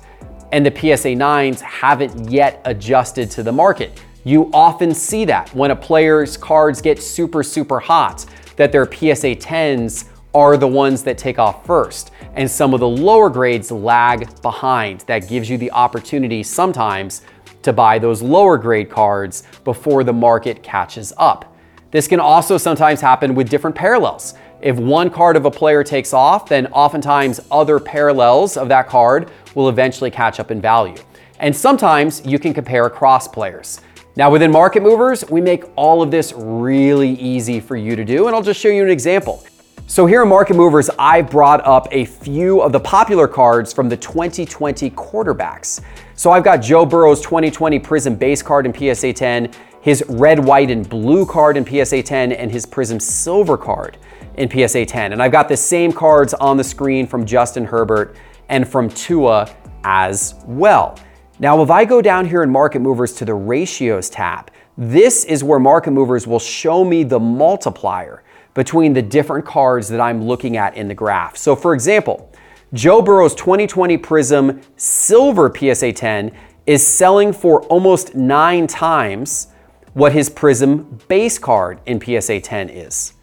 and 0.51 0.65
the 0.65 0.71
PSA 0.71 1.09
9s 1.09 1.59
haven't 1.59 2.31
yet 2.31 2.61
adjusted 2.65 3.29
to 3.31 3.43
the 3.43 3.51
market. 3.51 4.01
You 4.23 4.49
often 4.53 4.93
see 4.93 5.25
that 5.25 5.53
when 5.53 5.71
a 5.71 5.75
player's 5.75 6.37
cards 6.37 6.81
get 6.81 7.01
super, 7.01 7.43
super 7.43 7.79
hot, 7.79 8.25
that 8.55 8.71
their 8.71 8.85
PSA 8.85 9.35
10s 9.35 10.07
are 10.33 10.57
the 10.57 10.67
ones 10.67 11.03
that 11.03 11.17
take 11.17 11.39
off 11.39 11.65
first. 11.65 12.11
And 12.35 12.49
some 12.49 12.73
of 12.73 12.79
the 12.79 12.87
lower 12.87 13.29
grades 13.29 13.71
lag 13.71 14.41
behind. 14.41 15.01
That 15.01 15.27
gives 15.27 15.49
you 15.49 15.57
the 15.57 15.71
opportunity 15.71 16.41
sometimes 16.41 17.21
to 17.61 17.73
buy 17.73 17.99
those 17.99 18.21
lower 18.21 18.57
grade 18.57 18.89
cards 18.89 19.43
before 19.63 20.03
the 20.03 20.13
market 20.13 20.63
catches 20.63 21.11
up. 21.17 21.54
This 21.95 22.09
can 22.09 22.19
also 22.19 22.57
sometimes 22.57 22.99
happen 22.99 23.35
with 23.35 23.47
different 23.47 23.73
parallels. 23.73 24.33
If 24.59 24.75
one 24.75 25.09
card 25.09 25.37
of 25.37 25.45
a 25.45 25.49
player 25.49 25.81
takes 25.81 26.11
off, 26.11 26.49
then 26.49 26.67
oftentimes 26.73 27.39
other 27.49 27.79
parallels 27.79 28.57
of 28.57 28.67
that 28.67 28.89
card 28.89 29.31
will 29.53 29.69
eventually 29.69 30.11
catch 30.11 30.41
up 30.41 30.51
in 30.51 30.59
value. 30.59 30.97
And 31.39 31.55
sometimes 31.55 32.21
you 32.25 32.37
can 32.37 32.53
compare 32.53 32.85
across 32.85 33.29
players. 33.29 33.79
Now 34.17 34.29
within 34.29 34.51
Market 34.51 34.83
Movers, 34.83 35.23
we 35.29 35.39
make 35.39 35.63
all 35.77 36.01
of 36.01 36.11
this 36.11 36.33
really 36.35 37.11
easy 37.11 37.61
for 37.61 37.77
you 37.77 37.95
to 37.95 38.03
do, 38.03 38.27
and 38.27 38.35
I'll 38.35 38.43
just 38.43 38.59
show 38.59 38.67
you 38.67 38.83
an 38.83 38.89
example. 38.89 39.45
So 39.87 40.05
here 40.05 40.23
in 40.23 40.27
Market 40.27 40.57
Movers, 40.57 40.89
I've 40.99 41.29
brought 41.29 41.65
up 41.65 41.87
a 41.91 42.03
few 42.03 42.59
of 42.59 42.73
the 42.73 42.79
popular 42.81 43.27
cards 43.27 43.71
from 43.71 43.87
the 43.87 43.95
2020 43.95 44.89
quarterbacks. 44.89 45.79
So 46.15 46.31
I've 46.31 46.43
got 46.43 46.57
Joe 46.57 46.85
Burrow's 46.85 47.21
2020 47.21 47.79
Prizm 47.79 48.19
base 48.19 48.41
card 48.41 48.65
in 48.65 48.73
PSA 48.73 49.13
10, 49.13 49.51
his 49.85 50.03
red, 50.09 50.43
white, 50.43 50.71
and 50.71 50.89
blue 50.89 51.27
card 51.27 51.55
in 51.55 51.63
PSA 51.63 52.01
10, 52.01 52.31
and 52.31 52.51
his 52.51 52.65
Prizm 52.65 52.99
silver 52.99 53.55
card 53.55 53.99
in 54.35 54.49
PSA 54.49 54.83
10. 54.83 55.13
And 55.13 55.21
I've 55.21 55.31
got 55.31 55.47
the 55.47 55.55
same 55.55 55.91
cards 55.91 56.33
on 56.33 56.57
the 56.57 56.63
screen 56.63 57.05
from 57.05 57.23
Justin 57.23 57.63
Herbert 57.63 58.15
and 58.49 58.67
from 58.67 58.89
Tua 58.89 59.47
as 59.83 60.43
well. 60.47 60.97
Now, 61.37 61.61
if 61.61 61.69
I 61.69 61.85
go 61.85 62.01
down 62.01 62.25
here 62.25 62.41
in 62.41 62.49
Market 62.49 62.79
Movers 62.79 63.13
to 63.13 63.25
the 63.25 63.35
Ratios 63.35 64.09
tab, 64.09 64.49
this 64.75 65.23
is 65.23 65.43
where 65.43 65.59
Market 65.59 65.91
Movers 65.91 66.25
will 66.25 66.39
show 66.39 66.83
me 66.83 67.03
the 67.03 67.19
multiplier 67.19 68.23
between 68.55 68.91
the 68.91 69.03
different 69.03 69.45
cards 69.45 69.87
that 69.89 70.01
I'm 70.01 70.23
looking 70.23 70.57
at 70.57 70.75
in 70.75 70.87
the 70.87 70.95
graph. 70.95 71.37
So 71.37 71.55
for 71.55 71.75
example, 71.75 72.31
Joe 72.73 73.03
Burrow's 73.03 73.35
2020 73.35 73.99
Prizm 73.99 74.63
Silver 74.77 75.53
PSA 75.55 75.93
10 75.93 76.31
is 76.65 76.83
selling 76.83 77.31
for 77.31 77.61
almost 77.65 78.15
nine 78.15 78.65
times 78.65 79.49
what 79.95 80.11
his 80.11 80.29
Prizm 80.29 81.07
base 81.07 81.39
card 81.39 81.79
in 81.85 82.01
PSA 82.01 82.41
10 82.41 82.69
is. 82.69 83.13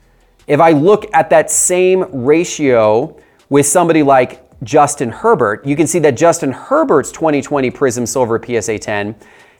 If 0.46 0.58
I 0.58 0.72
look 0.72 1.04
at 1.12 1.28
that 1.28 1.50
same 1.50 2.24
ratio 2.24 3.20
with 3.50 3.66
somebody 3.66 4.02
like 4.02 4.42
Justin 4.62 5.10
Herbert, 5.10 5.66
you 5.66 5.76
can 5.76 5.86
see 5.86 5.98
that 5.98 6.16
Justin 6.16 6.50
Herbert's 6.50 7.12
2020 7.12 7.70
Prizm 7.70 8.08
Silver 8.08 8.42
PSA 8.42 8.78
10 8.78 9.14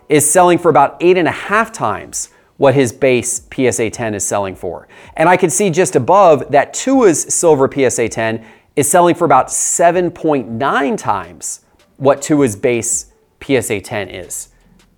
is 0.08 0.28
selling 0.28 0.58
for 0.58 0.70
about 0.70 0.96
eight 1.00 1.18
and 1.18 1.28
a 1.28 1.32
half 1.32 1.70
times 1.70 2.30
what 2.56 2.74
his 2.74 2.92
base 2.92 3.46
PSA 3.54 3.90
10 3.90 4.14
is 4.14 4.24
selling 4.24 4.56
for. 4.56 4.88
And 5.14 5.28
I 5.28 5.36
can 5.36 5.50
see 5.50 5.68
just 5.68 5.96
above 5.96 6.50
that 6.50 6.72
Tua's 6.72 7.22
Silver 7.34 7.70
PSA 7.70 8.08
10 8.08 8.42
is 8.74 8.90
selling 8.90 9.14
for 9.14 9.26
about 9.26 9.48
7.9 9.48 10.96
times 10.96 11.60
what 11.98 12.22
Tua's 12.22 12.56
base 12.56 13.12
PSA 13.42 13.82
10 13.82 14.08
is. 14.08 14.48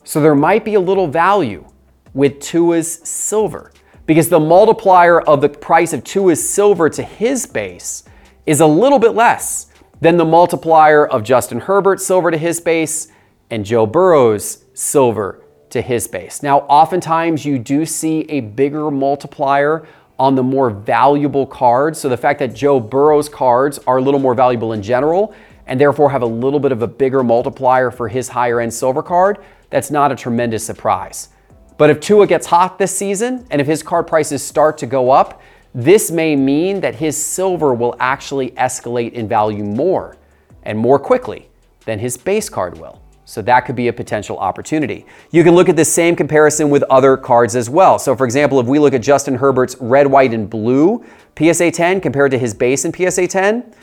So 0.05 0.20
there 0.20 0.37
might 0.37 0.64
be 0.64 0.74
a 0.74 0.81
little 0.81 1.09
value 1.09 1.66
with 2.14 2.40
Tua's 2.40 3.00
silver 3.07 3.72
because 4.07 4.29
the 4.29 4.40
multiplier 4.40 5.20
of 5.20 5.40
the 5.40 5.48
price 5.48 5.92
of 5.92 6.05
Tua's 6.05 6.48
silver 6.48 6.88
to 6.90 7.03
his 7.03 7.46
base 7.46 8.05
is 8.46 8.61
a 8.61 8.66
little 8.66 8.98
bit 8.98 9.14
less 9.14 9.70
than 10.00 10.16
the 10.16 10.24
multiplier 10.24 11.07
of 11.07 11.22
Justin 11.22 11.61
Herbert's 11.61 12.07
silver 12.07 12.31
to 12.31 12.38
his 12.38 12.61
base 12.61 13.09
and 13.50 13.64
Joe 13.64 13.87
Burrow's 13.87 14.64
silver 14.74 15.42
to 15.70 15.81
his 15.81 16.07
base. 16.07 16.42
Now, 16.42 16.61
oftentimes 16.61 17.44
you 17.44 17.59
do 17.59 17.87
see 17.87 18.20
a 18.29 18.40
bigger 18.40 18.90
multiplier 18.90 19.87
on 20.18 20.35
the 20.35 20.42
more 20.42 20.70
valuable 20.70 21.46
cards. 21.46 21.98
So 21.98 22.09
the 22.09 22.16
fact 22.16 22.38
that 22.38 22.55
Joe 22.55 22.79
Burrow's 22.79 23.29
cards 23.29 23.79
are 23.87 23.96
a 23.96 24.03
little 24.03 24.20
more 24.20 24.35
valuable 24.35 24.72
in 24.72 24.83
general 24.83 25.35
and 25.66 25.81
therefore 25.81 26.11
have 26.11 26.22
a 26.22 26.27
little 26.27 26.61
bit 26.61 26.72
of 26.72 26.83
a 26.83 26.87
bigger 26.87 27.24
multiplier 27.24 27.90
for 27.90 28.09
his 28.09 28.29
higher 28.29 28.61
end 28.61 28.72
silver 28.72 29.03
card, 29.03 29.38
that's 29.70 29.90
not 29.90 30.12
a 30.12 30.16
tremendous 30.16 30.64
surprise. 30.64 31.31
But 31.76 31.90
if 31.90 32.00
Tua 32.00 32.26
gets 32.26 32.46
hot 32.46 32.78
this 32.78 32.96
season 32.96 33.46
and 33.50 33.60
if 33.60 33.66
his 33.66 33.82
card 33.82 34.06
prices 34.06 34.42
start 34.42 34.78
to 34.78 34.87
go 34.87 35.10
up, 35.10 35.42
this 35.74 36.10
may 36.10 36.37
mean 36.37 36.80
that 36.80 36.94
his 36.94 37.22
silver 37.22 37.74
will 37.74 37.96
actually 37.98 38.52
escalate 38.52 39.12
in 39.12 39.26
value 39.26 39.64
more 39.64 40.16
and 40.62 40.78
more 40.78 40.98
quickly 40.98 41.48
than 41.84 41.98
his 41.98 42.16
base 42.16 42.48
card 42.48 42.78
will. 42.78 43.00
So 43.26 43.42
that 43.42 43.60
could 43.62 43.74
be 43.74 43.88
a 43.88 43.92
potential 43.92 44.38
opportunity. 44.38 45.06
You 45.30 45.42
can 45.42 45.54
look 45.54 45.68
at 45.68 45.76
the 45.76 45.84
same 45.84 46.14
comparison 46.14 46.70
with 46.70 46.82
other 46.84 47.16
cards 47.16 47.56
as 47.56 47.70
well. 47.70 47.98
So 47.98 48.14
for 48.14 48.24
example, 48.24 48.60
if 48.60 48.66
we 48.66 48.78
look 48.78 48.94
at 48.94 49.02
Justin 49.02 49.34
Herbert's 49.34 49.76
red, 49.80 50.06
white, 50.06 50.34
and 50.34 50.48
blue 50.48 51.04
PSA 51.37 51.70
10 51.70 52.00
compared 52.00 52.30
to 52.32 52.38
his 52.38 52.54
base 52.54 52.84
in 52.84 52.92
PSA 52.92 53.26
10, 53.26 53.74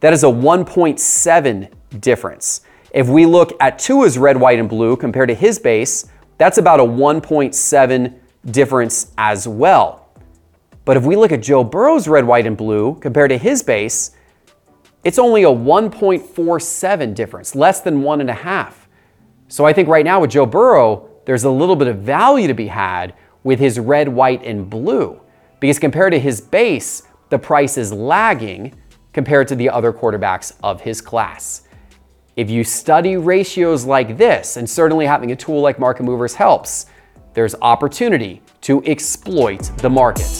that 0.00 0.12
is 0.12 0.24
a 0.24 0.26
1.7 0.26 1.70
difference. 2.00 2.62
If 2.92 3.08
we 3.08 3.24
look 3.24 3.52
at 3.60 3.78
Tua's 3.78 4.18
red, 4.18 4.36
white, 4.36 4.58
and 4.58 4.68
blue 4.68 4.96
compared 4.96 5.28
to 5.28 5.34
his 5.34 5.58
base, 5.58 6.06
that's 6.40 6.56
about 6.56 6.80
a 6.80 6.82
1.7 6.82 8.14
difference 8.50 9.12
as 9.18 9.46
well. 9.46 10.08
But 10.86 10.96
if 10.96 11.04
we 11.04 11.14
look 11.14 11.32
at 11.32 11.42
Joe 11.42 11.62
Burrow's 11.62 12.08
red, 12.08 12.24
white, 12.24 12.46
and 12.46 12.56
blue 12.56 12.94
compared 12.94 13.28
to 13.28 13.36
his 13.36 13.62
base, 13.62 14.12
it's 15.04 15.18
only 15.18 15.42
a 15.42 15.50
1.47 15.50 17.14
difference, 17.14 17.54
less 17.54 17.82
than 17.82 18.00
one 18.00 18.22
and 18.22 18.30
a 18.30 18.34
half. 18.34 18.88
So 19.48 19.66
I 19.66 19.74
think 19.74 19.86
right 19.90 20.02
now 20.02 20.22
with 20.22 20.30
Joe 20.30 20.46
Burrow, 20.46 21.10
there's 21.26 21.44
a 21.44 21.50
little 21.50 21.76
bit 21.76 21.88
of 21.88 21.98
value 21.98 22.48
to 22.48 22.54
be 22.54 22.68
had 22.68 23.12
with 23.44 23.58
his 23.58 23.78
red, 23.78 24.08
white, 24.08 24.42
and 24.42 24.70
blue. 24.70 25.20
Because 25.60 25.78
compared 25.78 26.14
to 26.14 26.18
his 26.18 26.40
base, 26.40 27.02
the 27.28 27.38
price 27.38 27.76
is 27.76 27.92
lagging 27.92 28.80
compared 29.12 29.46
to 29.48 29.56
the 29.56 29.68
other 29.68 29.92
quarterbacks 29.92 30.56
of 30.62 30.80
his 30.80 31.02
class. 31.02 31.64
If 32.36 32.48
you 32.48 32.62
study 32.62 33.16
ratios 33.16 33.84
like 33.84 34.16
this, 34.16 34.56
and 34.56 34.70
certainly 34.70 35.04
having 35.04 35.32
a 35.32 35.36
tool 35.36 35.60
like 35.60 35.80
Market 35.80 36.04
Movers 36.04 36.32
helps, 36.32 36.86
there's 37.34 37.56
opportunity 37.60 38.40
to 38.60 38.84
exploit 38.84 39.72
the 39.78 39.90
market. 39.90 40.30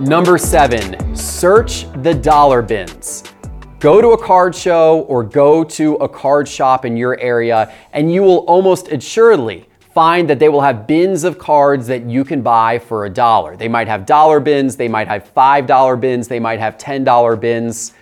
Number 0.00 0.36
seven, 0.36 1.14
search 1.14 1.86
the 2.02 2.12
dollar 2.12 2.60
bins. 2.60 3.22
Go 3.78 4.00
to 4.00 4.08
a 4.08 4.18
card 4.18 4.52
show 4.52 5.02
or 5.02 5.22
go 5.22 5.62
to 5.62 5.94
a 5.96 6.08
card 6.08 6.48
shop 6.48 6.84
in 6.84 6.96
your 6.96 7.20
area, 7.20 7.72
and 7.92 8.12
you 8.12 8.22
will 8.22 8.38
almost 8.38 8.88
assuredly 8.88 9.68
find 9.92 10.30
that 10.30 10.38
they 10.38 10.48
will 10.48 10.60
have 10.60 10.86
bins 10.86 11.24
of 11.24 11.38
cards 11.38 11.86
that 11.88 12.04
you 12.04 12.24
can 12.24 12.42
buy 12.42 12.78
for 12.78 13.06
a 13.06 13.10
dollar. 13.10 13.56
They 13.56 13.68
might 13.68 13.88
have 13.88 14.06
dollar 14.06 14.38
bins, 14.38 14.76
they 14.76 14.88
might 14.88 15.08
have 15.08 15.32
$5 15.34 16.00
bins, 16.00 16.28
they 16.28 16.38
might 16.38 16.60
have 16.60 16.78
$10 16.78 17.40
bins. 17.40 17.92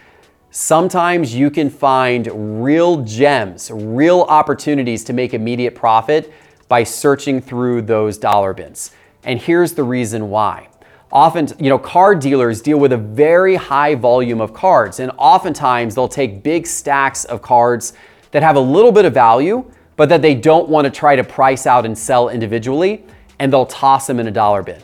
Sometimes 0.51 1.35
you 1.35 1.51
can 1.51 1.71
find 1.71 2.63
real 2.63 3.03
gems, 3.05 3.71
real 3.71 4.23
opportunities 4.23 5.05
to 5.05 5.13
make 5.13 5.33
immediate 5.33 5.75
profit 5.75 6.33
by 6.69 6.85
searching 6.85 7.41
through 7.41 7.83
those 7.83 8.19
dollar 8.19 8.53
bins. 8.53 8.93
And 9.25 9.41
here's 9.41 9.73
the 9.73 9.85
reason 9.85 10.31
why 10.31 10.69
often 11.11 11.49
you 11.59 11.71
know 11.71 11.79
card 11.79 12.21
dealers 12.21 12.61
deal 12.61 12.79
with 12.79 12.93
a 12.93 12.97
very 12.97 13.55
high 13.57 13.95
volume 13.95 14.43
of 14.43 14.53
cards 14.53 15.01
and 15.01 15.11
oftentimes 15.17 15.95
they'll 15.95 16.07
take 16.07 16.43
big 16.43 16.67
stacks 16.67 17.25
of 17.25 17.41
cards 17.41 17.95
that 18.31 18.43
have 18.43 18.57
a 18.57 18.61
little 18.61 18.93
bit 18.93 19.07
of 19.07 19.15
value 19.15 19.65
but 19.99 20.09
that 20.09 20.23
they 20.23 20.35
don't 20.35 20.69
want 20.69 20.85
to 20.85 20.91
try 20.93 21.17
to 21.17 21.25
price 21.25 21.67
out 21.67 21.85
and 21.85 21.99
sell 21.99 22.29
individually 22.29 23.05
and 23.41 23.53
they'll 23.53 23.67
toss 23.67 24.07
them 24.07 24.21
in 24.21 24.29
a 24.29 24.31
dollar 24.31 24.63
bin. 24.63 24.81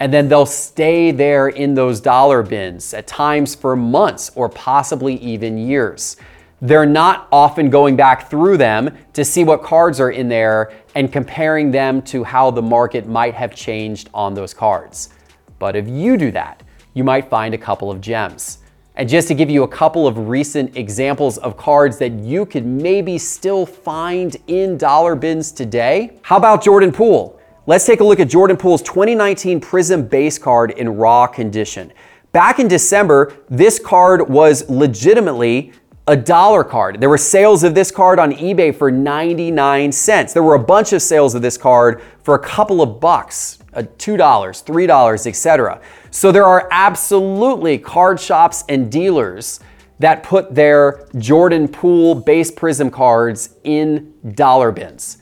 And 0.00 0.12
then 0.12 0.26
they'll 0.26 0.46
stay 0.46 1.10
there 1.10 1.48
in 1.48 1.74
those 1.74 2.00
dollar 2.00 2.42
bins 2.42 2.94
at 2.94 3.06
times 3.06 3.54
for 3.54 3.76
months 3.76 4.30
or 4.34 4.48
possibly 4.48 5.16
even 5.16 5.58
years. 5.58 6.16
They're 6.62 6.86
not 6.86 7.28
often 7.30 7.68
going 7.68 7.94
back 7.94 8.30
through 8.30 8.56
them 8.56 8.96
to 9.12 9.22
see 9.22 9.44
what 9.44 9.62
cards 9.62 10.00
are 10.00 10.10
in 10.10 10.30
there 10.30 10.72
and 10.94 11.12
comparing 11.12 11.70
them 11.70 12.00
to 12.02 12.24
how 12.24 12.50
the 12.50 12.62
market 12.62 13.06
might 13.06 13.34
have 13.34 13.54
changed 13.54 14.08
on 14.14 14.32
those 14.32 14.54
cards. 14.54 15.10
But 15.58 15.76
if 15.76 15.86
you 15.86 16.16
do 16.16 16.30
that, 16.30 16.62
you 16.94 17.04
might 17.04 17.28
find 17.28 17.52
a 17.52 17.58
couple 17.58 17.90
of 17.90 18.00
gems. 18.00 18.58
And 18.96 19.08
just 19.08 19.26
to 19.26 19.34
give 19.34 19.50
you 19.50 19.64
a 19.64 19.68
couple 19.68 20.06
of 20.06 20.28
recent 20.28 20.76
examples 20.76 21.36
of 21.38 21.56
cards 21.56 21.98
that 21.98 22.12
you 22.12 22.46
could 22.46 22.64
maybe 22.64 23.18
still 23.18 23.66
find 23.66 24.36
in 24.46 24.78
dollar 24.78 25.16
bins 25.16 25.50
today, 25.50 26.16
how 26.22 26.36
about 26.36 26.62
Jordan 26.62 26.92
Poole? 26.92 27.40
Let's 27.66 27.84
take 27.84 27.98
a 27.98 28.04
look 28.04 28.20
at 28.20 28.28
Jordan 28.28 28.56
Poole's 28.56 28.82
2019 28.82 29.60
Prizm 29.60 30.08
base 30.08 30.38
card 30.38 30.70
in 30.70 30.96
raw 30.96 31.26
condition. 31.26 31.92
Back 32.30 32.60
in 32.60 32.68
December, 32.68 33.34
this 33.48 33.80
card 33.80 34.30
was 34.30 34.68
legitimately 34.70 35.72
a 36.06 36.16
dollar 36.16 36.62
card. 36.62 37.00
There 37.00 37.08
were 37.08 37.18
sales 37.18 37.64
of 37.64 37.74
this 37.74 37.90
card 37.90 38.20
on 38.20 38.30
eBay 38.30 38.72
for 38.72 38.92
99 38.92 39.90
cents. 39.90 40.32
There 40.32 40.42
were 40.44 40.54
a 40.54 40.62
bunch 40.62 40.92
of 40.92 41.02
sales 41.02 41.34
of 41.34 41.42
this 41.42 41.58
card 41.58 42.00
for 42.22 42.36
a 42.36 42.38
couple 42.38 42.80
of 42.80 43.00
bucks, 43.00 43.58
Uh, 43.74 43.82
$2, 43.82 44.16
$3, 44.16 45.26
etc. 45.26 45.80
So 46.10 46.30
there 46.30 46.44
are 46.44 46.68
absolutely 46.70 47.78
card 47.78 48.20
shops 48.20 48.64
and 48.68 48.90
dealers 48.90 49.60
that 49.98 50.22
put 50.22 50.54
their 50.54 51.06
Jordan 51.18 51.68
Poole 51.68 52.14
base 52.14 52.50
Prizm 52.50 52.92
cards 52.92 53.56
in 53.64 54.14
dollar 54.34 54.72
bins. 54.72 55.18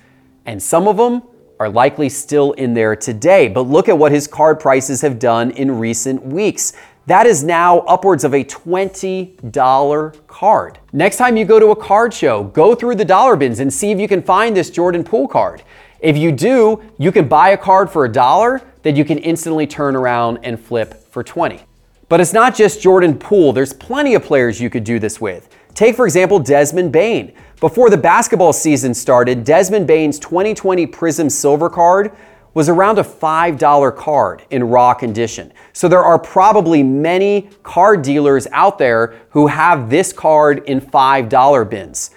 And 0.46 0.62
some 0.62 0.88
of 0.88 0.96
them 0.96 1.22
are 1.60 1.68
likely 1.68 2.08
still 2.08 2.52
in 2.52 2.74
there 2.74 2.96
today. 2.96 3.48
But 3.48 3.62
look 3.62 3.88
at 3.88 3.96
what 3.96 4.12
his 4.12 4.26
card 4.26 4.58
prices 4.58 5.00
have 5.02 5.18
done 5.18 5.52
in 5.52 5.78
recent 5.78 6.24
weeks. 6.24 6.72
That 7.06 7.26
is 7.26 7.42
now 7.42 7.80
upwards 7.80 8.24
of 8.24 8.32
a 8.34 8.44
$20 8.44 10.26
card. 10.26 10.78
Next 10.92 11.16
time 11.16 11.36
you 11.36 11.44
go 11.44 11.58
to 11.58 11.68
a 11.68 11.76
card 11.76 12.14
show, 12.14 12.44
go 12.44 12.74
through 12.74 12.96
the 12.96 13.04
dollar 13.04 13.36
bins 13.36 13.60
and 13.60 13.72
see 13.72 13.90
if 13.90 13.98
you 13.98 14.08
can 14.08 14.22
find 14.22 14.56
this 14.56 14.70
Jordan 14.70 15.02
Poole 15.04 15.28
card. 15.28 15.62
If 16.02 16.16
you 16.16 16.32
do, 16.32 16.82
you 16.98 17.12
can 17.12 17.28
buy 17.28 17.50
a 17.50 17.56
card 17.56 17.88
for 17.88 18.04
a 18.04 18.10
dollar 18.10 18.60
that 18.82 18.96
you 18.96 19.04
can 19.04 19.18
instantly 19.18 19.68
turn 19.68 19.94
around 19.94 20.40
and 20.42 20.58
flip 20.58 21.06
for 21.12 21.22
20. 21.22 21.60
But 22.08 22.20
it's 22.20 22.32
not 22.32 22.56
just 22.56 22.82
Jordan 22.82 23.16
Poole, 23.16 23.52
there's 23.52 23.72
plenty 23.72 24.14
of 24.16 24.24
players 24.24 24.60
you 24.60 24.68
could 24.68 24.82
do 24.82 24.98
this 24.98 25.20
with. 25.20 25.48
Take, 25.74 25.94
for 25.94 26.04
example, 26.04 26.40
Desmond 26.40 26.92
Bane. 26.92 27.32
Before 27.60 27.88
the 27.88 27.96
basketball 27.96 28.52
season 28.52 28.92
started, 28.94 29.44
Desmond 29.44 29.86
Bane's 29.86 30.18
2020 30.18 30.88
Prism 30.88 31.30
Silver 31.30 31.70
card 31.70 32.10
was 32.52 32.68
around 32.68 32.98
a 32.98 33.04
$5 33.04 33.96
card 33.96 34.44
in 34.50 34.64
raw 34.64 34.92
condition. 34.94 35.52
So 35.72 35.86
there 35.86 36.02
are 36.02 36.18
probably 36.18 36.82
many 36.82 37.48
card 37.62 38.02
dealers 38.02 38.48
out 38.50 38.76
there 38.76 39.14
who 39.30 39.46
have 39.46 39.88
this 39.88 40.12
card 40.12 40.64
in 40.66 40.80
$5 40.80 41.70
bins. 41.70 42.10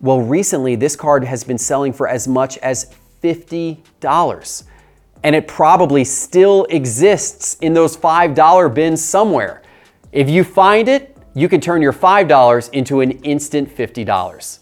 Well, 0.00 0.22
recently 0.22 0.74
this 0.74 0.96
card 0.96 1.22
has 1.24 1.44
been 1.44 1.58
selling 1.58 1.92
for 1.92 2.08
as 2.08 2.26
much 2.26 2.56
as 2.58 2.92
$50. 3.22 4.64
And 5.22 5.34
it 5.34 5.48
probably 5.48 6.04
still 6.04 6.64
exists 6.70 7.56
in 7.60 7.74
those 7.74 7.96
$5 7.96 8.74
bins 8.74 9.04
somewhere. 9.04 9.62
If 10.12 10.30
you 10.30 10.44
find 10.44 10.88
it, 10.88 11.16
you 11.34 11.48
can 11.48 11.60
turn 11.60 11.82
your 11.82 11.92
$5 11.92 12.70
into 12.72 13.00
an 13.00 13.10
instant 13.10 13.68
$50. 13.74 14.58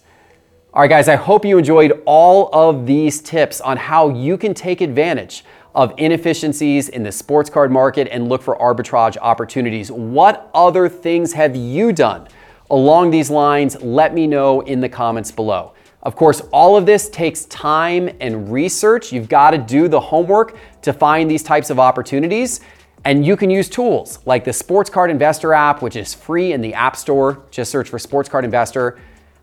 All 0.72 0.80
right, 0.80 0.90
guys, 0.90 1.06
I 1.06 1.14
hope 1.14 1.44
you 1.44 1.56
enjoyed 1.56 2.02
all 2.04 2.50
of 2.52 2.84
these 2.84 3.20
tips 3.20 3.60
on 3.60 3.76
how 3.76 4.08
you 4.08 4.36
can 4.36 4.54
take 4.54 4.80
advantage 4.80 5.44
of 5.74 5.94
inefficiencies 5.98 6.88
in 6.88 7.04
the 7.04 7.12
sports 7.12 7.50
card 7.50 7.70
market 7.70 8.08
and 8.10 8.28
look 8.28 8.42
for 8.42 8.56
arbitrage 8.56 9.16
opportunities. 9.18 9.92
What 9.92 10.50
other 10.54 10.88
things 10.88 11.32
have 11.34 11.54
you 11.54 11.92
done 11.92 12.26
along 12.70 13.10
these 13.10 13.30
lines? 13.30 13.80
Let 13.82 14.14
me 14.14 14.26
know 14.26 14.62
in 14.62 14.80
the 14.80 14.88
comments 14.88 15.30
below. 15.30 15.73
Of 16.04 16.16
course, 16.16 16.42
all 16.52 16.76
of 16.76 16.84
this 16.84 17.08
takes 17.08 17.46
time 17.46 18.14
and 18.20 18.52
research. 18.52 19.10
You've 19.12 19.28
got 19.28 19.52
to 19.52 19.58
do 19.58 19.88
the 19.88 20.00
homework 20.00 20.56
to 20.82 20.92
find 20.92 21.30
these 21.30 21.42
types 21.42 21.70
of 21.70 21.78
opportunities. 21.78 22.60
And 23.06 23.24
you 23.24 23.36
can 23.36 23.50
use 23.50 23.68
tools 23.68 24.18
like 24.26 24.44
the 24.44 24.52
Sports 24.52 24.90
Card 24.90 25.10
Investor 25.10 25.52
app, 25.52 25.82
which 25.82 25.96
is 25.96 26.14
free 26.14 26.52
in 26.52 26.60
the 26.60 26.74
App 26.74 26.96
Store. 26.96 27.42
Just 27.50 27.70
search 27.70 27.88
for 27.88 27.98
Sports 27.98 28.28
Card 28.28 28.44
Investor 28.44 28.98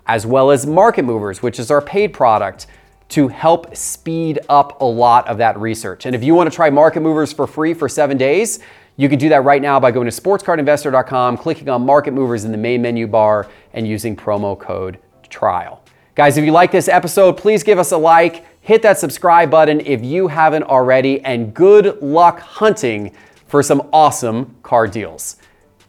as 0.07 0.25
well 0.25 0.51
as 0.51 0.65
Market 0.65 1.03
Movers, 1.03 1.41
which 1.41 1.59
is 1.59 1.71
our 1.71 1.81
paid 1.81 2.13
product 2.13 2.67
to 3.09 3.27
help 3.27 3.75
speed 3.75 4.39
up 4.49 4.81
a 4.81 4.85
lot 4.85 5.27
of 5.27 5.37
that 5.37 5.59
research. 5.59 6.05
And 6.05 6.15
if 6.15 6.23
you 6.23 6.33
want 6.33 6.49
to 6.49 6.55
try 6.55 6.69
Market 6.69 7.01
Movers 7.01 7.33
for 7.33 7.45
free 7.45 7.73
for 7.73 7.89
seven 7.89 8.17
days, 8.17 8.59
you 8.97 9.09
can 9.09 9.19
do 9.19 9.29
that 9.29 9.43
right 9.43 9.61
now 9.61 9.79
by 9.79 9.91
going 9.91 10.09
to 10.09 10.21
sportscardinvestor.com, 10.21 11.37
clicking 11.37 11.69
on 11.69 11.85
Market 11.85 12.13
Movers 12.13 12.45
in 12.45 12.51
the 12.51 12.57
main 12.57 12.81
menu 12.81 13.07
bar, 13.07 13.49
and 13.73 13.87
using 13.87 14.15
promo 14.15 14.57
code 14.57 14.97
TRIAL. 15.29 15.80
Guys, 16.13 16.37
if 16.37 16.43
you 16.43 16.51
like 16.51 16.71
this 16.71 16.89
episode, 16.89 17.37
please 17.37 17.63
give 17.63 17.79
us 17.79 17.93
a 17.93 17.97
like, 17.97 18.45
hit 18.59 18.81
that 18.81 18.97
subscribe 18.97 19.49
button 19.49 19.79
if 19.81 20.03
you 20.03 20.27
haven't 20.27 20.63
already, 20.63 21.21
and 21.21 21.53
good 21.53 22.01
luck 22.01 22.39
hunting 22.39 23.15
for 23.47 23.63
some 23.63 23.87
awesome 23.93 24.55
car 24.61 24.87
deals. 24.87 25.37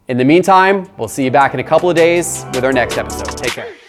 In 0.07 0.19
the 0.19 0.25
meantime, 0.25 0.89
we'll 0.97 1.09
see 1.09 1.25
you 1.25 1.31
back 1.31 1.55
in 1.55 1.61
a 1.61 1.65
couple 1.65 1.91
of 1.91 1.97
days 1.97 2.45
with 2.55 2.65
our 2.65 2.73
next 2.73 2.99
episode. 2.99 3.37
Take 3.37 3.53
care. 3.53 3.82